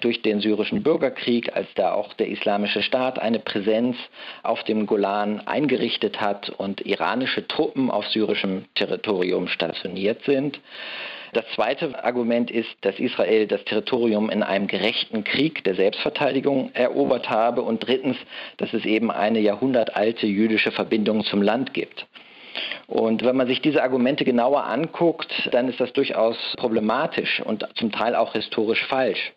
durch 0.00 0.20
den 0.22 0.40
syrischen 0.40 0.82
Bürgerkrieg, 0.82 1.56
als 1.56 1.66
da 1.74 1.92
auch 1.92 2.12
der 2.14 2.28
Islamische 2.28 2.82
Staat 2.82 3.18
eine 3.18 3.38
Präsenz 3.38 3.96
auf 4.42 4.62
dem 4.64 4.86
Golan 4.86 5.40
eingerichtet 5.46 6.20
hat 6.20 6.50
und 6.50 6.86
iranische 6.86 7.48
Truppen 7.48 7.90
auf 7.90 8.06
syrischem 8.08 8.66
Territorium 8.74 9.48
stationiert 9.48 10.22
sind. 10.24 10.60
Das 11.32 11.44
zweite 11.54 12.02
Argument 12.04 12.50
ist, 12.50 12.70
dass 12.80 12.98
Israel 12.98 13.46
das 13.46 13.64
Territorium 13.64 14.30
in 14.30 14.42
einem 14.42 14.66
gerechten 14.66 15.24
Krieg 15.24 15.62
der 15.64 15.76
Selbstverteidigung 15.76 16.70
erobert 16.74 17.30
habe 17.30 17.62
und 17.62 17.86
drittens, 17.86 18.16
dass 18.56 18.74
es 18.74 18.84
eben 18.84 19.10
eine 19.10 19.38
jahrhundertalte 19.38 20.26
jüdische 20.26 20.72
Verbindung 20.72 21.24
zum 21.24 21.40
Land 21.40 21.72
gibt. 21.72 22.06
Und 22.86 23.24
wenn 23.24 23.36
man 23.36 23.46
sich 23.46 23.60
diese 23.60 23.82
Argumente 23.82 24.24
genauer 24.24 24.64
anguckt, 24.64 25.48
dann 25.52 25.68
ist 25.68 25.80
das 25.80 25.92
durchaus 25.92 26.36
problematisch 26.56 27.40
und 27.40 27.66
zum 27.76 27.92
Teil 27.92 28.14
auch 28.14 28.32
historisch 28.32 28.84
falsch. 28.86 29.32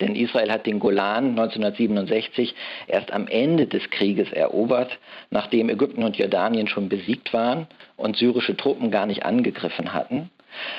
Denn 0.00 0.14
Israel 0.14 0.52
hat 0.52 0.66
den 0.66 0.78
Golan 0.78 1.30
1967 1.30 2.54
erst 2.86 3.12
am 3.12 3.26
Ende 3.26 3.66
des 3.66 3.90
Krieges 3.90 4.30
erobert, 4.32 4.98
nachdem 5.30 5.68
Ägypten 5.68 6.04
und 6.04 6.16
Jordanien 6.16 6.68
schon 6.68 6.88
besiegt 6.88 7.32
waren 7.32 7.66
und 7.96 8.16
syrische 8.16 8.56
Truppen 8.56 8.90
gar 8.90 9.06
nicht 9.06 9.24
angegriffen 9.24 9.92
hatten. 9.92 10.30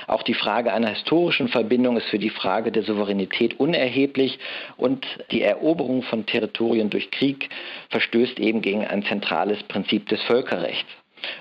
Auch 0.07 0.23
die 0.23 0.33
Frage 0.33 0.73
einer 0.73 0.89
historischen 0.89 1.47
Verbindung 1.47 1.97
ist 1.97 2.07
für 2.07 2.19
die 2.19 2.29
Frage 2.29 2.71
der 2.71 2.83
Souveränität 2.83 3.59
unerheblich 3.59 4.39
und 4.77 5.05
die 5.31 5.41
Eroberung 5.41 6.01
von 6.03 6.25
Territorien 6.25 6.89
durch 6.89 7.11
Krieg 7.11 7.49
verstößt 7.89 8.39
eben 8.39 8.61
gegen 8.61 8.85
ein 8.85 9.03
zentrales 9.03 9.61
Prinzip 9.63 10.09
des 10.09 10.21
Völkerrechts. 10.23 10.89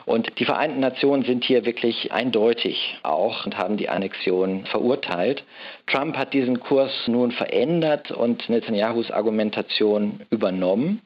Und 0.05 0.39
die 0.39 0.45
Vereinten 0.45 0.81
Nationen 0.81 1.25
sind 1.25 1.45
hier 1.45 1.65
wirklich 1.65 2.13
eindeutig 2.13 2.99
auch 3.03 3.45
und 3.47 3.59
haben 3.59 3.77
die 3.77 3.89
Annexion 3.89 4.67
verurteilt. 4.67 5.45
Trump 5.87 6.17
hat 6.17 6.33
diesen 6.33 6.61
Kurs 6.61 6.93
nun 7.07 7.33
verändert 7.33 8.11
und 8.11 8.49
Netanyahus 8.49 9.11
Argumentation 9.11 10.21
übernommen. 10.31 11.03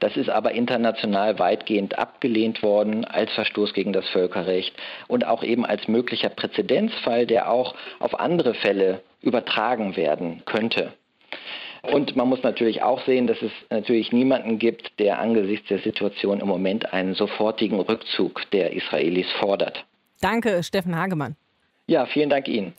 Das 0.00 0.16
ist 0.16 0.28
aber 0.28 0.52
international 0.52 1.38
weitgehend 1.38 1.98
abgelehnt 1.98 2.62
worden 2.62 3.04
als 3.04 3.32
Verstoß 3.32 3.72
gegen 3.72 3.92
das 3.92 4.08
Völkerrecht 4.08 4.74
und 5.08 5.26
auch 5.26 5.42
eben 5.42 5.64
als 5.64 5.88
möglicher 5.88 6.28
Präzedenzfall, 6.28 7.26
der 7.26 7.50
auch 7.50 7.74
auf 8.00 8.18
andere 8.18 8.54
Fälle 8.54 9.02
übertragen 9.20 9.96
werden 9.96 10.42
könnte. 10.44 10.92
Und 11.82 12.14
man 12.14 12.28
muss 12.28 12.42
natürlich 12.42 12.82
auch 12.82 13.04
sehen, 13.04 13.26
dass 13.26 13.42
es 13.42 13.50
natürlich 13.68 14.12
niemanden 14.12 14.58
gibt, 14.58 14.98
der 15.00 15.18
angesichts 15.18 15.68
der 15.68 15.80
Situation 15.80 16.40
im 16.40 16.46
Moment 16.46 16.92
einen 16.92 17.14
sofortigen 17.14 17.80
Rückzug 17.80 18.48
der 18.52 18.72
Israelis 18.72 19.26
fordert. 19.40 19.84
Danke, 20.20 20.62
Steffen 20.62 20.96
Hagemann. 20.96 21.36
Ja, 21.88 22.06
vielen 22.06 22.30
Dank 22.30 22.46
Ihnen. 22.46 22.74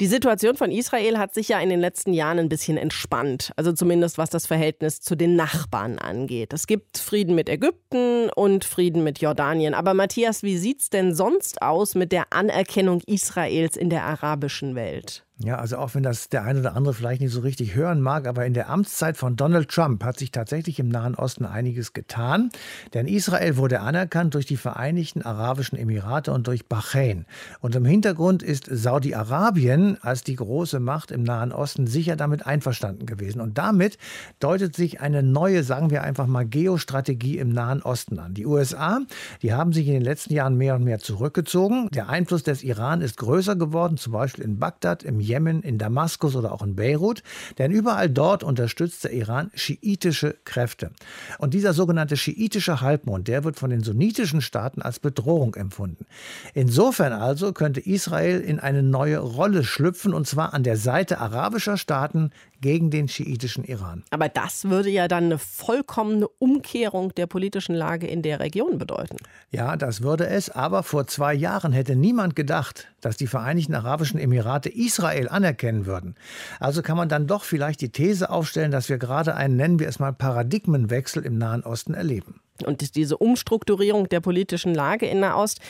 Die 0.00 0.06
Situation 0.06 0.56
von 0.56 0.70
Israel 0.70 1.18
hat 1.18 1.34
sich 1.34 1.48
ja 1.50 1.60
in 1.60 1.68
den 1.68 1.80
letzten 1.80 2.14
Jahren 2.14 2.38
ein 2.38 2.48
bisschen 2.48 2.78
entspannt, 2.78 3.52
also 3.56 3.72
zumindest 3.72 4.16
was 4.16 4.30
das 4.30 4.46
Verhältnis 4.46 5.02
zu 5.02 5.14
den 5.14 5.36
Nachbarn 5.36 5.98
angeht. 5.98 6.54
Es 6.54 6.66
gibt 6.66 6.96
Frieden 6.96 7.34
mit 7.34 7.50
Ägypten 7.50 8.30
und 8.30 8.64
Frieden 8.64 9.04
mit 9.04 9.20
Jordanien. 9.20 9.74
Aber 9.74 9.92
Matthias, 9.92 10.42
wie 10.42 10.56
sieht 10.56 10.80
es 10.80 10.88
denn 10.88 11.14
sonst 11.14 11.60
aus 11.60 11.94
mit 11.94 12.12
der 12.12 12.24
Anerkennung 12.30 13.02
Israels 13.06 13.76
in 13.76 13.90
der 13.90 14.04
arabischen 14.04 14.74
Welt? 14.74 15.26
Ja, 15.42 15.56
also 15.56 15.78
auch 15.78 15.94
wenn 15.94 16.02
das 16.02 16.28
der 16.28 16.44
eine 16.44 16.60
oder 16.60 16.76
andere 16.76 16.92
vielleicht 16.92 17.22
nicht 17.22 17.32
so 17.32 17.40
richtig 17.40 17.74
hören 17.74 18.02
mag, 18.02 18.26
aber 18.26 18.44
in 18.44 18.52
der 18.52 18.68
Amtszeit 18.68 19.16
von 19.16 19.36
Donald 19.36 19.70
Trump 19.70 20.04
hat 20.04 20.18
sich 20.18 20.32
tatsächlich 20.32 20.78
im 20.78 20.88
Nahen 20.88 21.14
Osten 21.14 21.46
einiges 21.46 21.94
getan. 21.94 22.50
Denn 22.92 23.06
Israel 23.06 23.56
wurde 23.56 23.80
anerkannt 23.80 24.34
durch 24.34 24.44
die 24.44 24.58
Vereinigten 24.58 25.22
Arabischen 25.22 25.78
Emirate 25.78 26.32
und 26.32 26.46
durch 26.46 26.66
Bahrain. 26.66 27.24
Und 27.60 27.74
im 27.74 27.86
Hintergrund 27.86 28.42
ist 28.42 28.66
Saudi-Arabien 28.70 29.96
als 30.02 30.24
die 30.24 30.36
große 30.36 30.78
Macht 30.78 31.10
im 31.10 31.22
Nahen 31.22 31.52
Osten 31.52 31.86
sicher 31.86 32.16
damit 32.16 32.44
einverstanden 32.44 33.06
gewesen. 33.06 33.40
Und 33.40 33.56
damit 33.56 33.96
deutet 34.40 34.76
sich 34.76 35.00
eine 35.00 35.22
neue, 35.22 35.62
sagen 35.62 35.88
wir 35.88 36.02
einfach 36.02 36.26
mal, 36.26 36.44
Geostrategie 36.44 37.38
im 37.38 37.48
Nahen 37.48 37.80
Osten 37.80 38.18
an. 38.18 38.34
Die 38.34 38.44
USA, 38.44 39.00
die 39.40 39.54
haben 39.54 39.72
sich 39.72 39.86
in 39.86 39.94
den 39.94 40.04
letzten 40.04 40.34
Jahren 40.34 40.58
mehr 40.58 40.74
und 40.74 40.84
mehr 40.84 40.98
zurückgezogen. 40.98 41.88
Der 41.94 42.10
Einfluss 42.10 42.42
des 42.42 42.62
Iran 42.62 43.00
ist 43.00 43.16
größer 43.16 43.56
geworden, 43.56 43.96
zum 43.96 44.12
Beispiel 44.12 44.44
in 44.44 44.58
Bagdad, 44.58 45.02
im 45.02 45.29
Jemen, 45.30 45.62
in 45.62 45.78
Damaskus 45.78 46.34
oder 46.34 46.52
auch 46.52 46.62
in 46.62 46.74
Beirut, 46.74 47.22
denn 47.58 47.70
überall 47.70 48.10
dort 48.10 48.42
unterstützt 48.42 49.04
der 49.04 49.12
Iran 49.12 49.50
schiitische 49.54 50.36
Kräfte. 50.44 50.90
Und 51.38 51.54
dieser 51.54 51.72
sogenannte 51.72 52.16
schiitische 52.16 52.80
Halbmond, 52.80 53.28
der 53.28 53.44
wird 53.44 53.56
von 53.56 53.70
den 53.70 53.84
sunnitischen 53.84 54.42
Staaten 54.42 54.82
als 54.82 54.98
Bedrohung 54.98 55.54
empfunden. 55.54 56.06
Insofern 56.52 57.12
also 57.12 57.52
könnte 57.52 57.80
Israel 57.80 58.40
in 58.40 58.58
eine 58.58 58.82
neue 58.82 59.18
Rolle 59.18 59.62
schlüpfen, 59.62 60.12
und 60.14 60.26
zwar 60.26 60.52
an 60.52 60.64
der 60.64 60.76
Seite 60.76 61.18
arabischer 61.20 61.76
Staaten 61.76 62.32
gegen 62.60 62.90
den 62.90 63.08
schiitischen 63.08 63.64
Iran. 63.64 64.02
Aber 64.10 64.28
das 64.28 64.64
würde 64.64 64.90
ja 64.90 65.08
dann 65.08 65.24
eine 65.24 65.38
vollkommene 65.38 66.28
Umkehrung 66.28 67.14
der 67.14 67.26
politischen 67.26 67.74
Lage 67.74 68.06
in 68.06 68.22
der 68.22 68.40
Region 68.40 68.78
bedeuten. 68.78 69.16
Ja, 69.50 69.76
das 69.76 70.02
würde 70.02 70.26
es. 70.26 70.50
Aber 70.50 70.82
vor 70.82 71.06
zwei 71.06 71.34
Jahren 71.34 71.72
hätte 71.72 71.96
niemand 71.96 72.36
gedacht, 72.36 72.88
dass 73.00 73.16
die 73.16 73.26
Vereinigten 73.26 73.74
Arabischen 73.74 74.20
Emirate 74.20 74.68
Israel 74.68 75.19
anerkennen 75.28 75.86
würden. 75.86 76.14
Also 76.58 76.82
kann 76.82 76.96
man 76.96 77.08
dann 77.08 77.26
doch 77.26 77.44
vielleicht 77.44 77.80
die 77.80 77.90
These 77.90 78.30
aufstellen, 78.30 78.70
dass 78.70 78.88
wir 78.88 78.98
gerade 78.98 79.34
einen, 79.34 79.56
nennen 79.56 79.78
wir 79.78 79.88
es 79.88 79.98
mal, 79.98 80.12
Paradigmenwechsel 80.12 81.24
im 81.24 81.38
Nahen 81.38 81.62
Osten 81.62 81.94
erleben. 81.94 82.40
Und 82.64 82.94
diese 82.94 83.16
Umstrukturierung 83.16 84.08
der 84.08 84.20
politischen 84.20 84.74
Lage 84.74 85.06
in 85.06 85.20
Nahost, 85.20 85.60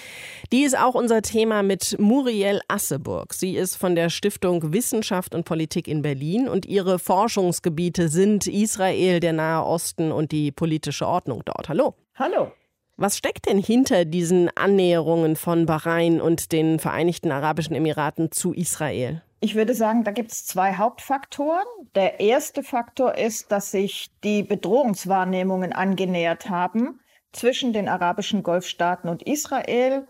die 0.52 0.62
ist 0.62 0.76
auch 0.76 0.94
unser 0.94 1.22
Thema 1.22 1.62
mit 1.62 1.96
Muriel 1.98 2.60
Asseburg. 2.68 3.32
Sie 3.34 3.56
ist 3.56 3.76
von 3.76 3.94
der 3.94 4.10
Stiftung 4.10 4.72
Wissenschaft 4.72 5.34
und 5.34 5.44
Politik 5.44 5.88
in 5.88 6.02
Berlin 6.02 6.48
und 6.48 6.66
ihre 6.66 6.98
Forschungsgebiete 6.98 8.08
sind 8.08 8.46
Israel, 8.46 9.20
der 9.20 9.32
Nahe 9.32 9.64
Osten 9.64 10.12
und 10.12 10.32
die 10.32 10.52
politische 10.52 11.06
Ordnung 11.06 11.42
dort. 11.44 11.68
Hallo. 11.68 11.94
Hallo. 12.16 12.52
Was 13.00 13.16
steckt 13.16 13.46
denn 13.46 13.56
hinter 13.56 14.04
diesen 14.04 14.54
Annäherungen 14.58 15.34
von 15.34 15.64
Bahrain 15.64 16.20
und 16.20 16.52
den 16.52 16.78
Vereinigten 16.78 17.32
Arabischen 17.32 17.74
Emiraten 17.74 18.30
zu 18.30 18.52
Israel? 18.52 19.22
Ich 19.40 19.54
würde 19.54 19.72
sagen, 19.72 20.04
da 20.04 20.10
gibt 20.10 20.32
es 20.32 20.44
zwei 20.44 20.74
Hauptfaktoren. 20.74 21.64
Der 21.94 22.20
erste 22.20 22.62
Faktor 22.62 23.14
ist, 23.14 23.50
dass 23.50 23.70
sich 23.70 24.10
die 24.22 24.42
Bedrohungswahrnehmungen 24.42 25.72
angenähert 25.72 26.50
haben 26.50 27.00
zwischen 27.32 27.72
den 27.72 27.88
arabischen 27.88 28.42
Golfstaaten 28.42 29.08
und 29.08 29.22
Israel. 29.22 30.06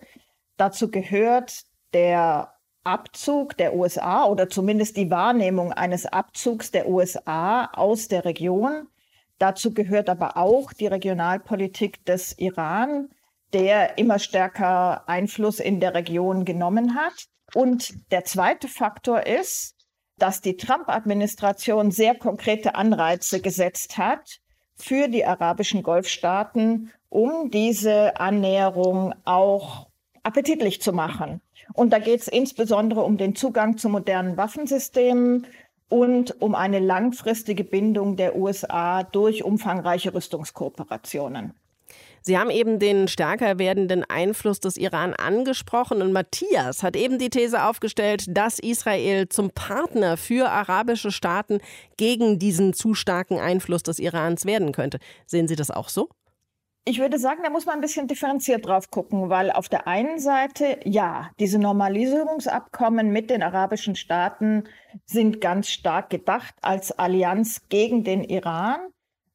Dazu 0.56 0.90
gehört 0.90 1.62
der 1.94 2.54
Abzug 2.82 3.56
der 3.56 3.76
USA 3.76 4.24
oder 4.24 4.48
zumindest 4.48 4.96
die 4.96 5.12
Wahrnehmung 5.12 5.72
eines 5.72 6.06
Abzugs 6.06 6.72
der 6.72 6.88
USA 6.88 7.66
aus 7.66 8.08
der 8.08 8.24
Region. 8.24 8.88
Dazu 9.40 9.72
gehört 9.72 10.10
aber 10.10 10.36
auch 10.36 10.74
die 10.74 10.86
Regionalpolitik 10.86 12.04
des 12.04 12.38
Iran, 12.38 13.08
der 13.54 13.96
immer 13.96 14.18
stärker 14.18 15.08
Einfluss 15.08 15.60
in 15.60 15.80
der 15.80 15.94
Region 15.94 16.44
genommen 16.44 16.94
hat. 16.94 17.24
Und 17.54 17.94
der 18.12 18.24
zweite 18.24 18.68
Faktor 18.68 19.26
ist, 19.26 19.74
dass 20.18 20.42
die 20.42 20.58
Trump-Administration 20.58 21.90
sehr 21.90 22.14
konkrete 22.14 22.74
Anreize 22.74 23.40
gesetzt 23.40 23.96
hat 23.96 24.40
für 24.76 25.08
die 25.08 25.24
arabischen 25.24 25.82
Golfstaaten, 25.82 26.92
um 27.08 27.50
diese 27.50 28.20
Annäherung 28.20 29.14
auch 29.24 29.88
appetitlich 30.22 30.82
zu 30.82 30.92
machen. 30.92 31.40
Und 31.72 31.94
da 31.94 31.98
geht 31.98 32.20
es 32.20 32.28
insbesondere 32.28 33.00
um 33.00 33.16
den 33.16 33.34
Zugang 33.34 33.78
zu 33.78 33.88
modernen 33.88 34.36
Waffensystemen 34.36 35.46
und 35.90 36.40
um 36.40 36.54
eine 36.54 36.78
langfristige 36.78 37.64
Bindung 37.64 38.16
der 38.16 38.36
USA 38.36 39.02
durch 39.02 39.44
umfangreiche 39.44 40.14
Rüstungskooperationen. 40.14 41.52
Sie 42.22 42.38
haben 42.38 42.50
eben 42.50 42.78
den 42.78 43.08
stärker 43.08 43.58
werdenden 43.58 44.04
Einfluss 44.04 44.60
des 44.60 44.76
Iran 44.76 45.14
angesprochen 45.14 46.02
und 46.02 46.12
Matthias 46.12 46.82
hat 46.82 46.94
eben 46.94 47.18
die 47.18 47.30
These 47.30 47.64
aufgestellt, 47.64 48.24
dass 48.28 48.58
Israel 48.58 49.28
zum 49.28 49.50
Partner 49.50 50.16
für 50.16 50.50
arabische 50.50 51.12
Staaten 51.12 51.60
gegen 51.96 52.38
diesen 52.38 52.74
zu 52.74 52.94
starken 52.94 53.38
Einfluss 53.38 53.82
des 53.82 53.98
Irans 53.98 54.44
werden 54.44 54.72
könnte. 54.72 54.98
Sehen 55.26 55.48
Sie 55.48 55.56
das 55.56 55.70
auch 55.70 55.88
so? 55.88 56.10
Ich 56.84 56.98
würde 56.98 57.18
sagen, 57.18 57.42
da 57.44 57.50
muss 57.50 57.66
man 57.66 57.76
ein 57.76 57.80
bisschen 57.82 58.08
differenziert 58.08 58.66
drauf 58.66 58.90
gucken, 58.90 59.28
weil 59.28 59.50
auf 59.50 59.68
der 59.68 59.86
einen 59.86 60.18
Seite, 60.18 60.80
ja, 60.84 61.30
diese 61.38 61.58
Normalisierungsabkommen 61.58 63.10
mit 63.10 63.30
den 63.30 63.42
arabischen 63.42 63.96
Staaten 63.96 64.64
sind 65.04 65.40
ganz 65.40 65.68
stark 65.68 66.10
gedacht 66.10 66.54
als 66.62 66.90
Allianz 66.92 67.68
gegen 67.68 68.02
den 68.02 68.24
Iran 68.24 68.80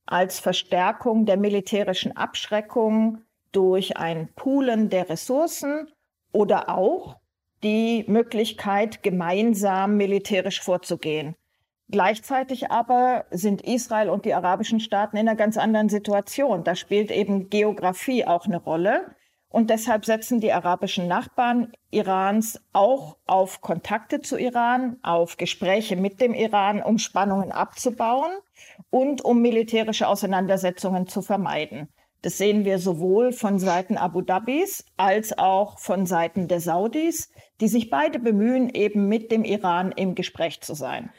als 0.05 0.39
Verstärkung 0.39 1.25
der 1.25 1.37
militärischen 1.37 2.15
Abschreckung 2.15 3.23
durch 3.51 3.97
ein 3.97 4.29
Poolen 4.35 4.89
der 4.89 5.09
Ressourcen 5.09 5.91
oder 6.31 6.69
auch 6.69 7.15
die 7.63 8.03
Möglichkeit, 8.07 9.01
gemeinsam 9.01 9.97
militärisch 9.97 10.61
vorzugehen. 10.61 11.35
Gleichzeitig 11.89 12.71
aber 12.71 13.25
sind 13.29 13.61
Israel 13.61 14.09
und 14.09 14.25
die 14.25 14.33
arabischen 14.33 14.79
Staaten 14.79 15.17
in 15.17 15.27
einer 15.27 15.37
ganz 15.37 15.57
anderen 15.57 15.89
Situation. 15.89 16.63
Da 16.63 16.75
spielt 16.75 17.11
eben 17.11 17.49
Geografie 17.49 18.25
auch 18.25 18.45
eine 18.45 18.57
Rolle. 18.57 19.15
Und 19.49 19.69
deshalb 19.69 20.03
setzen 20.03 20.41
die 20.41 20.51
arabischen 20.51 21.07
Nachbarn 21.07 21.71
Irans 21.89 22.59
auch 22.73 23.15
auf 23.25 23.61
Kontakte 23.61 24.19
zu 24.21 24.37
Iran, 24.37 24.97
auf 25.01 25.37
Gespräche 25.37 25.95
mit 25.95 26.19
dem 26.19 26.33
Iran, 26.33 26.81
um 26.81 26.97
Spannungen 26.97 27.53
abzubauen 27.53 28.31
und 28.89 29.23
um 29.23 29.41
militärische 29.41 30.09
Auseinandersetzungen 30.09 31.07
zu 31.07 31.21
vermeiden. 31.21 31.87
Das 32.21 32.37
sehen 32.37 32.65
wir 32.65 32.79
sowohl 32.79 33.31
von 33.31 33.59
Seiten 33.59 33.97
Abu 33.97 34.21
Dhabis 34.21 34.83
als 34.97 35.37
auch 35.37 35.77
von 35.79 36.05
Seiten 36.05 36.47
der 36.47 36.59
Saudis, 36.59 37.31
die 37.61 37.67
sich 37.67 37.89
beide 37.89 38.19
bemühen, 38.19 38.69
eben 38.69 39.07
mit 39.07 39.31
dem 39.31 39.45
Iran 39.45 39.91
im 39.91 40.15
Gespräch 40.15 40.59
zu 40.61 40.73
sein. 40.73 41.11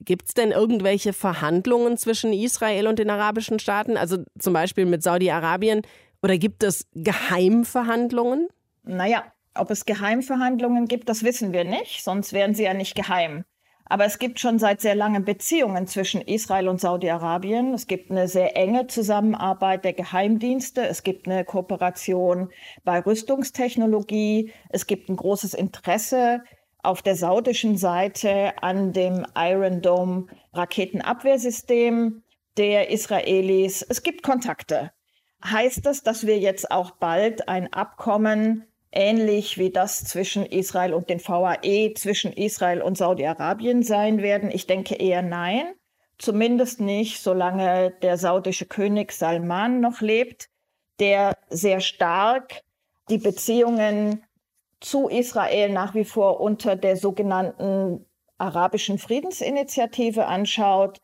Gibt 0.00 0.28
es 0.28 0.34
denn 0.34 0.52
irgendwelche 0.52 1.12
Verhandlungen 1.12 1.96
zwischen 1.96 2.32
Israel 2.32 2.86
und 2.86 2.98
den 2.98 3.10
arabischen 3.10 3.58
Staaten, 3.58 3.96
also 3.96 4.18
zum 4.38 4.52
Beispiel 4.52 4.86
mit 4.86 5.02
Saudi-Arabien? 5.02 5.82
Oder 6.22 6.38
gibt 6.38 6.62
es 6.62 6.86
Geheimverhandlungen? 6.94 8.48
Naja, 8.84 9.24
ob 9.54 9.70
es 9.70 9.84
Geheimverhandlungen 9.84 10.86
gibt, 10.86 11.08
das 11.08 11.24
wissen 11.24 11.52
wir 11.52 11.64
nicht, 11.64 12.02
sonst 12.04 12.32
wären 12.32 12.54
sie 12.54 12.64
ja 12.64 12.74
nicht 12.74 12.94
geheim. 12.94 13.44
Aber 13.90 14.04
es 14.04 14.18
gibt 14.18 14.38
schon 14.38 14.58
seit 14.58 14.80
sehr 14.82 14.94
langem 14.94 15.24
Beziehungen 15.24 15.86
zwischen 15.86 16.20
Israel 16.20 16.68
und 16.68 16.80
Saudi-Arabien. 16.80 17.72
Es 17.72 17.86
gibt 17.86 18.10
eine 18.10 18.28
sehr 18.28 18.54
enge 18.56 18.86
Zusammenarbeit 18.86 19.84
der 19.84 19.94
Geheimdienste. 19.94 20.86
Es 20.86 21.02
gibt 21.02 21.26
eine 21.26 21.44
Kooperation 21.44 22.50
bei 22.84 23.00
Rüstungstechnologie. 23.00 24.52
Es 24.68 24.86
gibt 24.86 25.08
ein 25.08 25.16
großes 25.16 25.54
Interesse 25.54 26.42
auf 26.82 27.02
der 27.02 27.16
saudischen 27.16 27.76
Seite 27.76 28.62
an 28.62 28.92
dem 28.92 29.26
Iron 29.36 29.82
Dome 29.82 30.26
Raketenabwehrsystem 30.52 32.22
der 32.56 32.90
Israelis. 32.90 33.82
Es 33.82 34.02
gibt 34.02 34.22
Kontakte. 34.22 34.92
Heißt 35.44 35.86
das, 35.86 36.02
dass 36.02 36.26
wir 36.26 36.38
jetzt 36.38 36.70
auch 36.70 36.92
bald 36.92 37.48
ein 37.48 37.72
Abkommen 37.72 38.64
ähnlich 38.90 39.58
wie 39.58 39.70
das 39.70 40.04
zwischen 40.04 40.44
Israel 40.44 40.94
und 40.94 41.10
den 41.10 41.20
VAE, 41.20 41.94
zwischen 41.94 42.32
Israel 42.32 42.82
und 42.82 42.98
Saudi-Arabien 42.98 43.82
sein 43.82 44.22
werden? 44.22 44.50
Ich 44.50 44.66
denke 44.66 44.94
eher 44.94 45.22
nein. 45.22 45.74
Zumindest 46.18 46.80
nicht, 46.80 47.22
solange 47.22 47.92
der 48.02 48.18
saudische 48.18 48.66
König 48.66 49.12
Salman 49.12 49.80
noch 49.80 50.00
lebt, 50.00 50.48
der 50.98 51.36
sehr 51.48 51.80
stark 51.80 52.62
die 53.08 53.18
Beziehungen 53.18 54.24
zu 54.80 55.08
Israel 55.08 55.70
nach 55.70 55.94
wie 55.94 56.04
vor 56.04 56.40
unter 56.40 56.76
der 56.76 56.96
sogenannten 56.96 58.06
arabischen 58.38 58.98
Friedensinitiative 58.98 60.26
anschaut, 60.26 61.00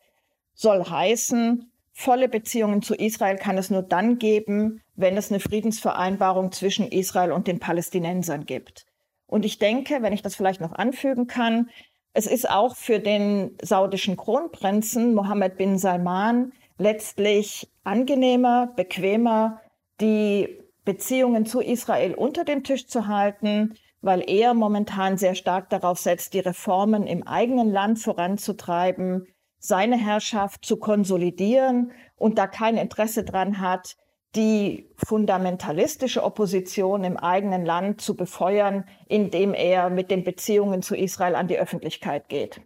soll 0.53 0.83
heißen, 0.83 1.71
volle 1.91 2.29
Beziehungen 2.29 2.81
zu 2.81 2.95
Israel 2.95 3.37
kann 3.37 3.57
es 3.57 3.69
nur 3.69 3.81
dann 3.81 4.17
geben, 4.17 4.81
wenn 4.95 5.17
es 5.17 5.31
eine 5.31 5.39
Friedensvereinbarung 5.39 6.51
zwischen 6.51 6.87
Israel 6.87 7.31
und 7.31 7.47
den 7.47 7.59
Palästinensern 7.59 8.45
gibt. 8.45 8.85
Und 9.27 9.43
ich 9.43 9.59
denke, 9.59 10.01
wenn 10.01 10.13
ich 10.13 10.21
das 10.21 10.35
vielleicht 10.35 10.61
noch 10.61 10.73
anfügen 10.73 11.27
kann, 11.27 11.69
es 12.13 12.27
ist 12.27 12.49
auch 12.49 12.75
für 12.75 12.99
den 12.99 13.57
saudischen 13.61 14.15
Kronprinzen 14.15 15.13
Mohammed 15.13 15.57
bin 15.57 15.77
Salman 15.77 16.53
letztlich 16.77 17.69
angenehmer, 17.83 18.71
bequemer, 18.75 19.59
die 19.99 20.64
Beziehungen 20.85 21.45
zu 21.45 21.59
Israel 21.59 22.13
unter 22.13 22.45
dem 22.45 22.63
Tisch 22.63 22.87
zu 22.87 23.07
halten, 23.07 23.73
weil 24.01 24.23
er 24.29 24.53
momentan 24.53 25.17
sehr 25.17 25.35
stark 25.35 25.69
darauf 25.69 25.99
setzt, 25.99 26.33
die 26.33 26.39
Reformen 26.39 27.07
im 27.07 27.27
eigenen 27.27 27.71
Land 27.71 27.99
voranzutreiben, 27.99 29.25
seine 29.57 29.97
Herrschaft 29.97 30.63
zu 30.63 30.77
konsolidieren 30.77 31.91
und 32.15 32.37
da 32.37 32.45
kein 32.45 32.77
Interesse 32.77 33.23
dran 33.23 33.59
hat, 33.59 33.97
die 34.35 34.89
fundamentalistische 34.95 36.23
Opposition 36.23 37.03
im 37.03 37.17
eigenen 37.17 37.65
Land 37.65 38.01
zu 38.01 38.15
befeuern, 38.15 38.83
indem 39.07 39.53
er 39.53 39.89
mit 39.89 40.11
den 40.11 40.23
Beziehungen 40.23 40.81
zu 40.81 40.95
Israel 40.95 41.35
an 41.35 41.47
die 41.47 41.57
Öffentlichkeit 41.57 42.29
geht. 42.29 42.61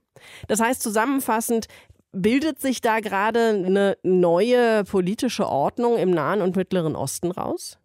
Das 0.47 0.59
heißt 0.59 0.81
zusammenfassend, 0.81 1.67
bildet 2.11 2.59
sich 2.59 2.81
da 2.81 2.99
gerade 2.99 3.49
eine 3.49 3.97
neue 4.03 4.83
politische 4.83 5.47
Ordnung 5.47 5.97
im 5.97 6.09
Nahen 6.09 6.41
und 6.41 6.55
Mittleren 6.55 6.95
Osten 6.95 7.31
raus? 7.31 7.77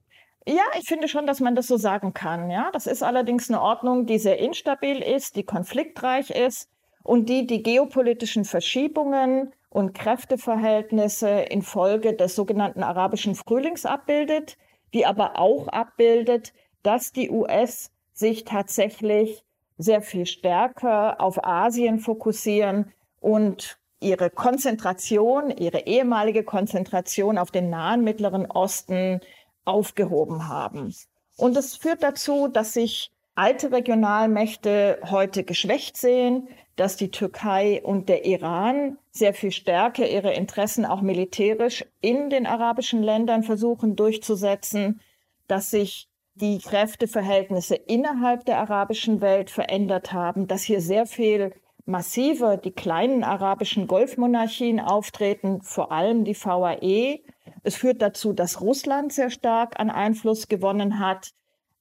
Ja, 0.46 0.62
ich 0.78 0.86
finde 0.86 1.08
schon, 1.08 1.26
dass 1.26 1.40
man 1.40 1.54
das 1.54 1.66
so 1.66 1.76
sagen 1.78 2.12
kann. 2.12 2.50
Ja, 2.50 2.70
das 2.72 2.86
ist 2.86 3.02
allerdings 3.02 3.50
eine 3.50 3.62
Ordnung, 3.62 4.04
die 4.06 4.18
sehr 4.18 4.38
instabil 4.38 5.00
ist, 5.00 5.36
die 5.36 5.44
konfliktreich 5.44 6.30
ist 6.30 6.68
und 7.02 7.28
die 7.30 7.46
die 7.46 7.62
geopolitischen 7.62 8.44
Verschiebungen 8.44 9.54
und 9.70 9.94
Kräfteverhältnisse 9.94 11.28
infolge 11.28 12.14
des 12.14 12.36
sogenannten 12.36 12.82
arabischen 12.82 13.34
Frühlings 13.34 13.86
abbildet, 13.86 14.58
die 14.92 15.06
aber 15.06 15.38
auch 15.38 15.68
abbildet, 15.68 16.52
dass 16.82 17.12
die 17.12 17.30
US 17.30 17.90
sich 18.12 18.44
tatsächlich 18.44 19.44
sehr 19.78 20.02
viel 20.02 20.26
stärker 20.26 21.20
auf 21.20 21.42
Asien 21.44 21.98
fokussieren 21.98 22.92
und 23.18 23.78
ihre 23.98 24.28
Konzentration, 24.28 25.50
ihre 25.50 25.86
ehemalige 25.86 26.44
Konzentration 26.44 27.38
auf 27.38 27.50
den 27.50 27.70
nahen 27.70 28.04
Mittleren 28.04 28.50
Osten 28.50 29.20
aufgehoben 29.64 30.48
haben. 30.48 30.94
Und 31.36 31.56
es 31.56 31.76
führt 31.76 32.02
dazu, 32.02 32.48
dass 32.48 32.74
sich 32.74 33.10
alte 33.34 33.72
Regionalmächte 33.72 35.00
heute 35.10 35.44
geschwächt 35.44 35.96
sehen, 35.96 36.48
dass 36.76 36.96
die 36.96 37.10
Türkei 37.10 37.82
und 37.82 38.08
der 38.08 38.24
Iran 38.24 38.98
sehr 39.10 39.34
viel 39.34 39.52
stärker 39.52 40.08
ihre 40.08 40.34
Interessen 40.34 40.84
auch 40.84 41.00
militärisch 41.00 41.84
in 42.00 42.30
den 42.30 42.46
arabischen 42.46 43.02
Ländern 43.02 43.42
versuchen 43.42 43.96
durchzusetzen, 43.96 45.00
dass 45.46 45.70
sich 45.70 46.08
die 46.34 46.58
Kräfteverhältnisse 46.58 47.76
innerhalb 47.76 48.44
der 48.44 48.58
arabischen 48.58 49.20
Welt 49.20 49.50
verändert 49.50 50.12
haben, 50.12 50.48
dass 50.48 50.62
hier 50.62 50.80
sehr 50.80 51.06
viel 51.06 51.52
massiver 51.86 52.56
die 52.56 52.72
kleinen 52.72 53.22
arabischen 53.22 53.86
Golfmonarchien 53.86 54.80
auftreten, 54.80 55.62
vor 55.62 55.92
allem 55.92 56.24
die 56.24 56.34
VAE. 56.34 57.20
Es 57.64 57.76
führt 57.76 58.02
dazu, 58.02 58.34
dass 58.34 58.60
Russland 58.60 59.12
sehr 59.12 59.30
stark 59.30 59.80
an 59.80 59.90
Einfluss 59.90 60.48
gewonnen 60.48 60.98
hat. 60.98 61.30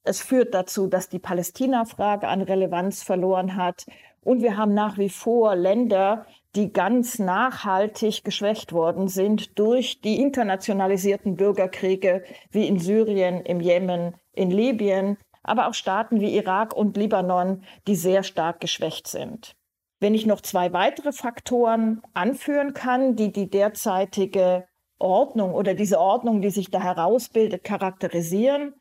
Es 0.02 0.22
führt 0.22 0.54
dazu, 0.54 0.86
dass 0.86 1.10
die 1.10 1.18
Palästina-Frage 1.18 2.26
an 2.26 2.40
Relevanz 2.40 3.02
verloren 3.02 3.54
hat 3.54 3.84
und 4.22 4.42
wir 4.42 4.56
haben 4.56 4.72
nach 4.72 4.96
wie 4.96 5.10
vor 5.10 5.54
Länder, 5.54 6.24
die 6.56 6.72
ganz 6.72 7.18
nachhaltig 7.18 8.24
geschwächt 8.24 8.72
worden 8.72 9.08
sind 9.08 9.58
durch 9.58 10.00
die 10.00 10.20
internationalisierten 10.20 11.36
Bürgerkriege 11.36 12.24
wie 12.50 12.66
in 12.66 12.78
Syrien, 12.78 13.42
im 13.42 13.60
Jemen, 13.60 14.14
in 14.32 14.50
Libyen, 14.50 15.18
aber 15.42 15.68
auch 15.68 15.74
Staaten 15.74 16.20
wie 16.20 16.34
Irak 16.34 16.74
und 16.74 16.96
Libanon, 16.96 17.62
die 17.86 17.96
sehr 17.96 18.22
stark 18.22 18.60
geschwächt 18.60 19.06
sind. 19.06 19.54
Wenn 20.00 20.14
ich 20.14 20.24
noch 20.24 20.40
zwei 20.40 20.72
weitere 20.72 21.12
Faktoren 21.12 22.00
anführen 22.14 22.72
kann, 22.72 23.16
die 23.16 23.32
die 23.32 23.50
derzeitige 23.50 24.66
Ordnung 24.98 25.54
oder 25.54 25.74
diese 25.74 25.98
Ordnung, 25.98 26.40
die 26.40 26.50
sich 26.50 26.70
da 26.70 26.82
herausbildet, 26.82 27.64
charakterisieren, 27.64 28.74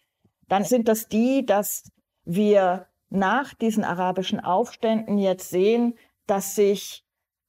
dann 0.48 0.64
sind 0.64 0.88
das 0.88 1.08
die, 1.08 1.46
dass 1.46 1.90
wir 2.26 2.88
nach 3.10 3.54
diesen 3.54 3.84
arabischen 3.84 4.40
Aufständen 4.40 5.18
jetzt 5.18 5.50
sehen, 5.50 5.96
dass 6.28 6.56
sich 6.56 7.04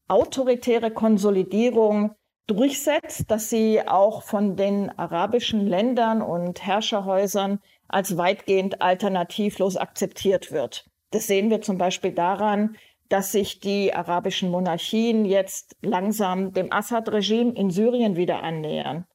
autoritäre 0.09 0.91
Konsolidierung 0.91 2.15
durchsetzt, 2.47 3.31
dass 3.31 3.49
sie 3.49 3.87
auch 3.87 4.23
von 4.23 4.57
den 4.57 4.91
arabischen 4.99 5.67
Ländern 5.67 6.21
und 6.21 6.65
Herrscherhäusern 6.65 7.61
als 7.89 8.17
weitgehend 8.17 8.83
alternativlos 8.83 9.77
akzeptiert 9.77 10.53
wird. 10.53 10.87
Das 11.11 11.27
sehen 11.27 11.49
wir 11.49 11.63
zum 11.63 11.79
Beispiel 11.79 12.13
daran, 12.13 12.77
dass 13.15 13.31
sich 13.31 13.61
die 13.61 13.95
arabischen 13.95 14.51
Monarchien 14.51 15.25
jetzt 15.25 15.77
langsam 15.83 16.53
dem 16.53 16.73
Assad-Regime 16.73 17.53
in 17.53 17.71
Syrien 17.71 18.17
wieder 18.17 18.43
annähern. 18.43 19.07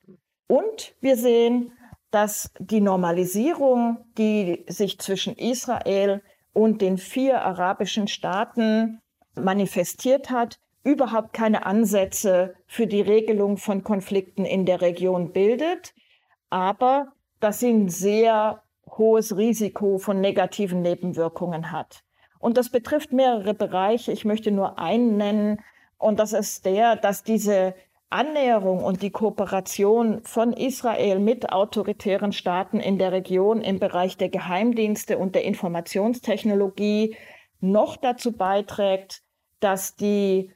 Und 0.48 0.96
wir 1.02 1.18
sehen, 1.18 1.74
dass 2.10 2.50
die 2.60 2.80
Normalisierung, 2.80 3.98
die 4.18 4.64
sich 4.70 5.00
zwischen 5.00 5.36
Israel 5.36 6.24
und 6.54 6.82
den 6.82 6.98
vier 6.98 7.42
arabischen 7.42 8.08
Staaten 8.08 9.02
manifestiert 9.36 10.30
hat, 10.30 10.60
überhaupt 10.86 11.34
keine 11.34 11.66
Ansätze 11.66 12.56
für 12.68 12.88
die 12.88 13.02
Regelung 13.02 13.58
von 13.58 13.84
Konflikten 13.84 14.46
in 14.46 14.66
der 14.66 14.80
Region 14.80 15.34
bildet, 15.34 15.94
aber 16.50 17.12
dass 17.42 17.60
sie 17.60 17.72
ein 17.72 17.90
sehr 17.90 18.64
hohes 18.88 19.36
Risiko 19.36 19.98
von 19.98 20.22
negativen 20.22 20.82
Nebenwirkungen 20.82 21.74
hat. 21.74 22.06
Und 22.40 22.58
das 22.58 22.70
betrifft 22.70 23.12
mehrere 23.12 23.54
Bereiche. 23.54 24.12
Ich 24.12 24.26
möchte 24.26 24.52
nur 24.52 24.80
einen 24.80 25.18
nennen. 25.18 25.62
Und 25.98 26.20
das 26.20 26.34
ist 26.34 26.66
der, 26.66 26.96
dass 26.96 27.24
diese 27.24 27.76
Annäherung 28.10 28.84
und 28.84 29.04
die 29.04 29.12
Kooperation 29.12 30.24
von 30.24 30.54
Israel 30.54 31.20
mit 31.20 31.52
autoritären 31.52 32.32
Staaten 32.32 32.80
in 32.80 32.98
der 32.98 33.12
Region 33.12 33.62
im 33.62 33.78
Bereich 33.78 34.18
der 34.18 34.30
Geheimdienste 34.30 35.20
und 35.20 35.36
der 35.36 35.44
Informationstechnologie 35.44 37.16
noch 37.60 37.98
dazu 37.98 38.32
beiträgt, 38.32 39.22
dass 39.60 39.96
die 39.96 40.52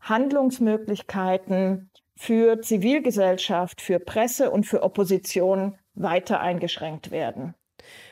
Handlungsmöglichkeiten 0.00 1.90
für 2.16 2.60
Zivilgesellschaft, 2.60 3.80
für 3.80 4.00
Presse 4.00 4.50
und 4.50 4.64
für 4.64 4.82
Opposition 4.82 5.78
weiter 5.94 6.40
eingeschränkt 6.40 7.10
werden. 7.10 7.54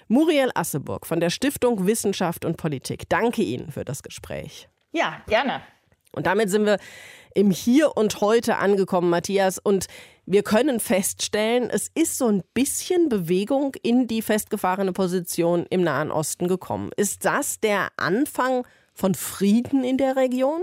Muriel 0.09 0.51
Asseburg 0.55 1.07
von 1.07 1.21
der 1.21 1.31
Stiftung 1.31 1.87
Wissenschaft 1.87 2.45
und 2.45 2.57
Politik. 2.57 3.09
Danke 3.09 3.43
Ihnen 3.43 3.71
für 3.71 3.85
das 3.85 4.03
Gespräch. 4.03 4.69
Ja, 4.93 5.23
gerne. 5.27 5.63
Und 6.13 6.27
damit 6.27 6.49
sind 6.51 6.65
wir 6.65 6.79
im 7.35 7.51
Hier 7.51 7.97
und 7.97 8.21
Heute 8.21 8.57
angekommen, 8.57 9.11
Matthias. 9.11 9.59
Und 9.59 9.87
wir 10.25 10.43
können 10.43 10.81
feststellen, 10.81 11.69
es 11.71 11.91
ist 11.95 12.17
so 12.19 12.27
ein 12.29 12.43
bisschen 12.55 13.09
Bewegung 13.09 13.75
in 13.83 14.07
die 14.07 14.23
festgefahrene 14.23 14.93
Position 14.93 15.67
im 15.69 15.83
Nahen 15.83 16.11
Osten 16.11 16.49
gekommen. 16.49 16.91
Ist 16.97 17.25
das 17.25 17.61
der 17.61 17.89
Anfang 17.97 18.67
von 18.97 19.15
Frieden 19.15 19.85
in 19.85 19.99
der 19.99 20.17
Region? 20.17 20.63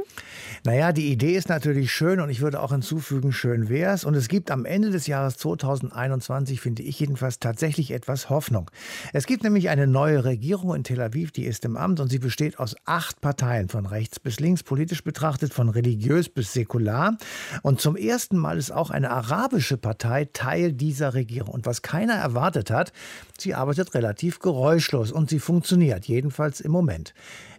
Naja, 0.66 0.92
die 0.92 1.12
Idee 1.12 1.36
ist 1.36 1.50
natürlich 1.50 1.92
schön 1.92 2.20
und 2.20 2.30
ich 2.30 2.42
würde 2.42 2.62
auch 2.62 2.72
hinzufügen, 2.72 3.32
schön 3.32 3.70
wäre 3.70 3.94
es. 3.94 4.04
Und 4.04 4.16
es 4.16 4.28
gibt 4.28 4.50
am 4.50 4.66
Ende 4.66 4.90
des 4.90 5.06
Jahres 5.06 5.38
2021, 5.38 6.60
finde 6.60 6.82
ich 6.82 7.00
jedenfalls, 7.00 7.40
tatsächlich 7.40 7.92
etwas 7.92 8.32
Hoffnung. 8.32 8.72
Es 9.14 9.28
gibt 9.28 9.44
nämlich 9.44 9.70
eine 9.70 9.86
neue 9.86 10.26
Regierung 10.26 10.74
in 10.74 10.84
Tel 10.84 11.02
Aviv, 11.02 11.32
die 11.32 11.46
ist 11.46 11.64
im 11.64 11.78
Amt 11.78 12.00
und 12.00 12.10
sie 12.10 12.18
besteht 12.18 12.58
aus 12.58 12.76
acht 12.86 13.22
Parteien, 13.22 13.70
von 13.70 13.86
rechts 13.86 14.20
bis 14.20 14.40
links, 14.40 14.64
politisch 14.64 15.04
betrachtet, 15.04 15.54
von 15.54 15.70
religiös 15.70 16.28
bis 16.28 16.54
säkular. 16.54 17.18
Und 17.62 17.82
zum 17.82 17.96
ersten 17.96 18.38
Mal 18.38 18.58
ist 18.58 18.72
auch 18.72 18.90
eine 18.90 19.12
arabische 19.12 19.78
Partei 19.78 20.28
Teil 20.34 20.74
dieser 20.74 21.14
Regierung. 21.14 21.54
Und 21.54 21.68
was 21.68 21.84
keiner 21.84 22.16
erwartet 22.16 22.72
hat, 22.72 22.94
sie 23.38 23.54
arbeitet 23.54 23.94
relativ 23.94 24.40
geräuschlos 24.40 25.12
und 25.12 25.30
sie 25.30 25.40
funktioniert, 25.40 26.06
jedenfalls 26.06 26.62
im 26.62 26.72
Moment. 26.72 27.14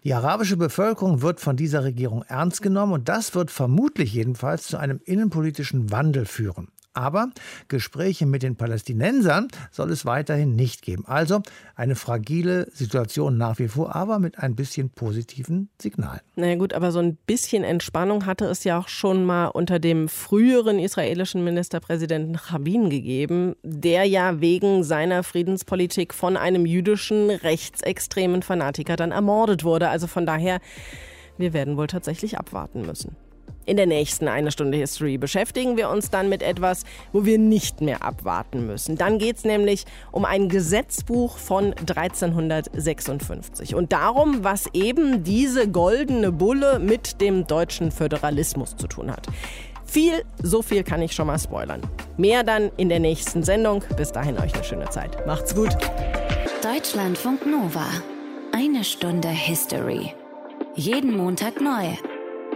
Die 0.04 0.12
arabische 0.12 0.58
Bevölkerung 0.58 1.22
wird 1.22 1.40
von 1.40 1.56
dieser 1.56 1.82
Regierung 1.82 2.24
ernst 2.24 2.60
genommen 2.60 2.92
und 2.92 3.08
das 3.08 3.34
wird 3.34 3.50
vermutlich 3.50 4.12
jedenfalls 4.12 4.66
zu 4.66 4.76
einem 4.76 5.00
innenpolitischen 5.02 5.90
Wandel 5.90 6.26
führen. 6.26 6.68
Aber 6.94 7.30
Gespräche 7.66 8.24
mit 8.24 8.44
den 8.44 8.54
Palästinensern 8.54 9.48
soll 9.72 9.90
es 9.90 10.06
weiterhin 10.06 10.54
nicht 10.54 10.82
geben. 10.82 11.04
Also 11.06 11.42
eine 11.74 11.96
fragile 11.96 12.68
Situation 12.72 13.36
nach 13.36 13.58
wie 13.58 13.66
vor, 13.66 13.96
aber 13.96 14.20
mit 14.20 14.38
ein 14.38 14.54
bisschen 14.54 14.90
positiven 14.90 15.68
Signalen. 15.82 16.20
Na 16.36 16.46
ja 16.46 16.54
gut, 16.54 16.72
aber 16.72 16.92
so 16.92 17.00
ein 17.00 17.16
bisschen 17.16 17.64
Entspannung 17.64 18.26
hatte 18.26 18.44
es 18.44 18.62
ja 18.62 18.78
auch 18.78 18.86
schon 18.86 19.24
mal 19.24 19.48
unter 19.48 19.80
dem 19.80 20.08
früheren 20.08 20.78
israelischen 20.78 21.42
Ministerpräsidenten 21.42 22.36
Rabin 22.36 22.90
gegeben, 22.90 23.56
der 23.64 24.04
ja 24.04 24.40
wegen 24.40 24.84
seiner 24.84 25.24
Friedenspolitik 25.24 26.14
von 26.14 26.36
einem 26.36 26.64
jüdischen 26.64 27.30
rechtsextremen 27.30 28.42
Fanatiker 28.42 28.94
dann 28.94 29.10
ermordet 29.10 29.64
wurde. 29.64 29.88
Also 29.88 30.06
von 30.06 30.26
daher, 30.26 30.60
wir 31.38 31.52
werden 31.52 31.76
wohl 31.76 31.88
tatsächlich 31.88 32.38
abwarten 32.38 32.82
müssen. 32.82 33.16
In 33.66 33.76
der 33.76 33.86
nächsten 33.86 34.28
Eine 34.28 34.50
Stunde 34.50 34.76
History 34.76 35.16
beschäftigen 35.16 35.76
wir 35.76 35.88
uns 35.88 36.10
dann 36.10 36.28
mit 36.28 36.42
etwas, 36.42 36.84
wo 37.12 37.24
wir 37.24 37.38
nicht 37.38 37.80
mehr 37.80 38.02
abwarten 38.02 38.66
müssen. 38.66 38.96
Dann 38.96 39.18
geht 39.18 39.36
es 39.36 39.44
nämlich 39.44 39.84
um 40.12 40.24
ein 40.24 40.48
Gesetzbuch 40.48 41.38
von 41.38 41.74
1356 41.74 43.74
und 43.74 43.92
darum, 43.92 44.44
was 44.44 44.66
eben 44.74 45.24
diese 45.24 45.68
goldene 45.68 46.30
Bulle 46.30 46.78
mit 46.78 47.20
dem 47.22 47.46
deutschen 47.46 47.90
Föderalismus 47.90 48.76
zu 48.76 48.86
tun 48.86 49.10
hat. 49.10 49.26
Viel, 49.86 50.24
so 50.42 50.60
viel 50.60 50.82
kann 50.82 51.00
ich 51.00 51.12
schon 51.12 51.26
mal 51.26 51.38
spoilern. 51.38 51.80
Mehr 52.16 52.42
dann 52.42 52.70
in 52.76 52.88
der 52.88 53.00
nächsten 53.00 53.44
Sendung. 53.44 53.82
Bis 53.96 54.12
dahin 54.12 54.38
euch 54.38 54.54
eine 54.54 54.64
schöne 54.64 54.88
Zeit. 54.90 55.26
Macht's 55.26 55.54
gut. 55.54 55.70
Deutschlandfunk 56.62 57.46
Nova. 57.46 57.86
Eine 58.52 58.84
Stunde 58.84 59.28
History. 59.28 60.12
Jeden 60.74 61.16
Montag 61.16 61.60
neu 61.60 61.94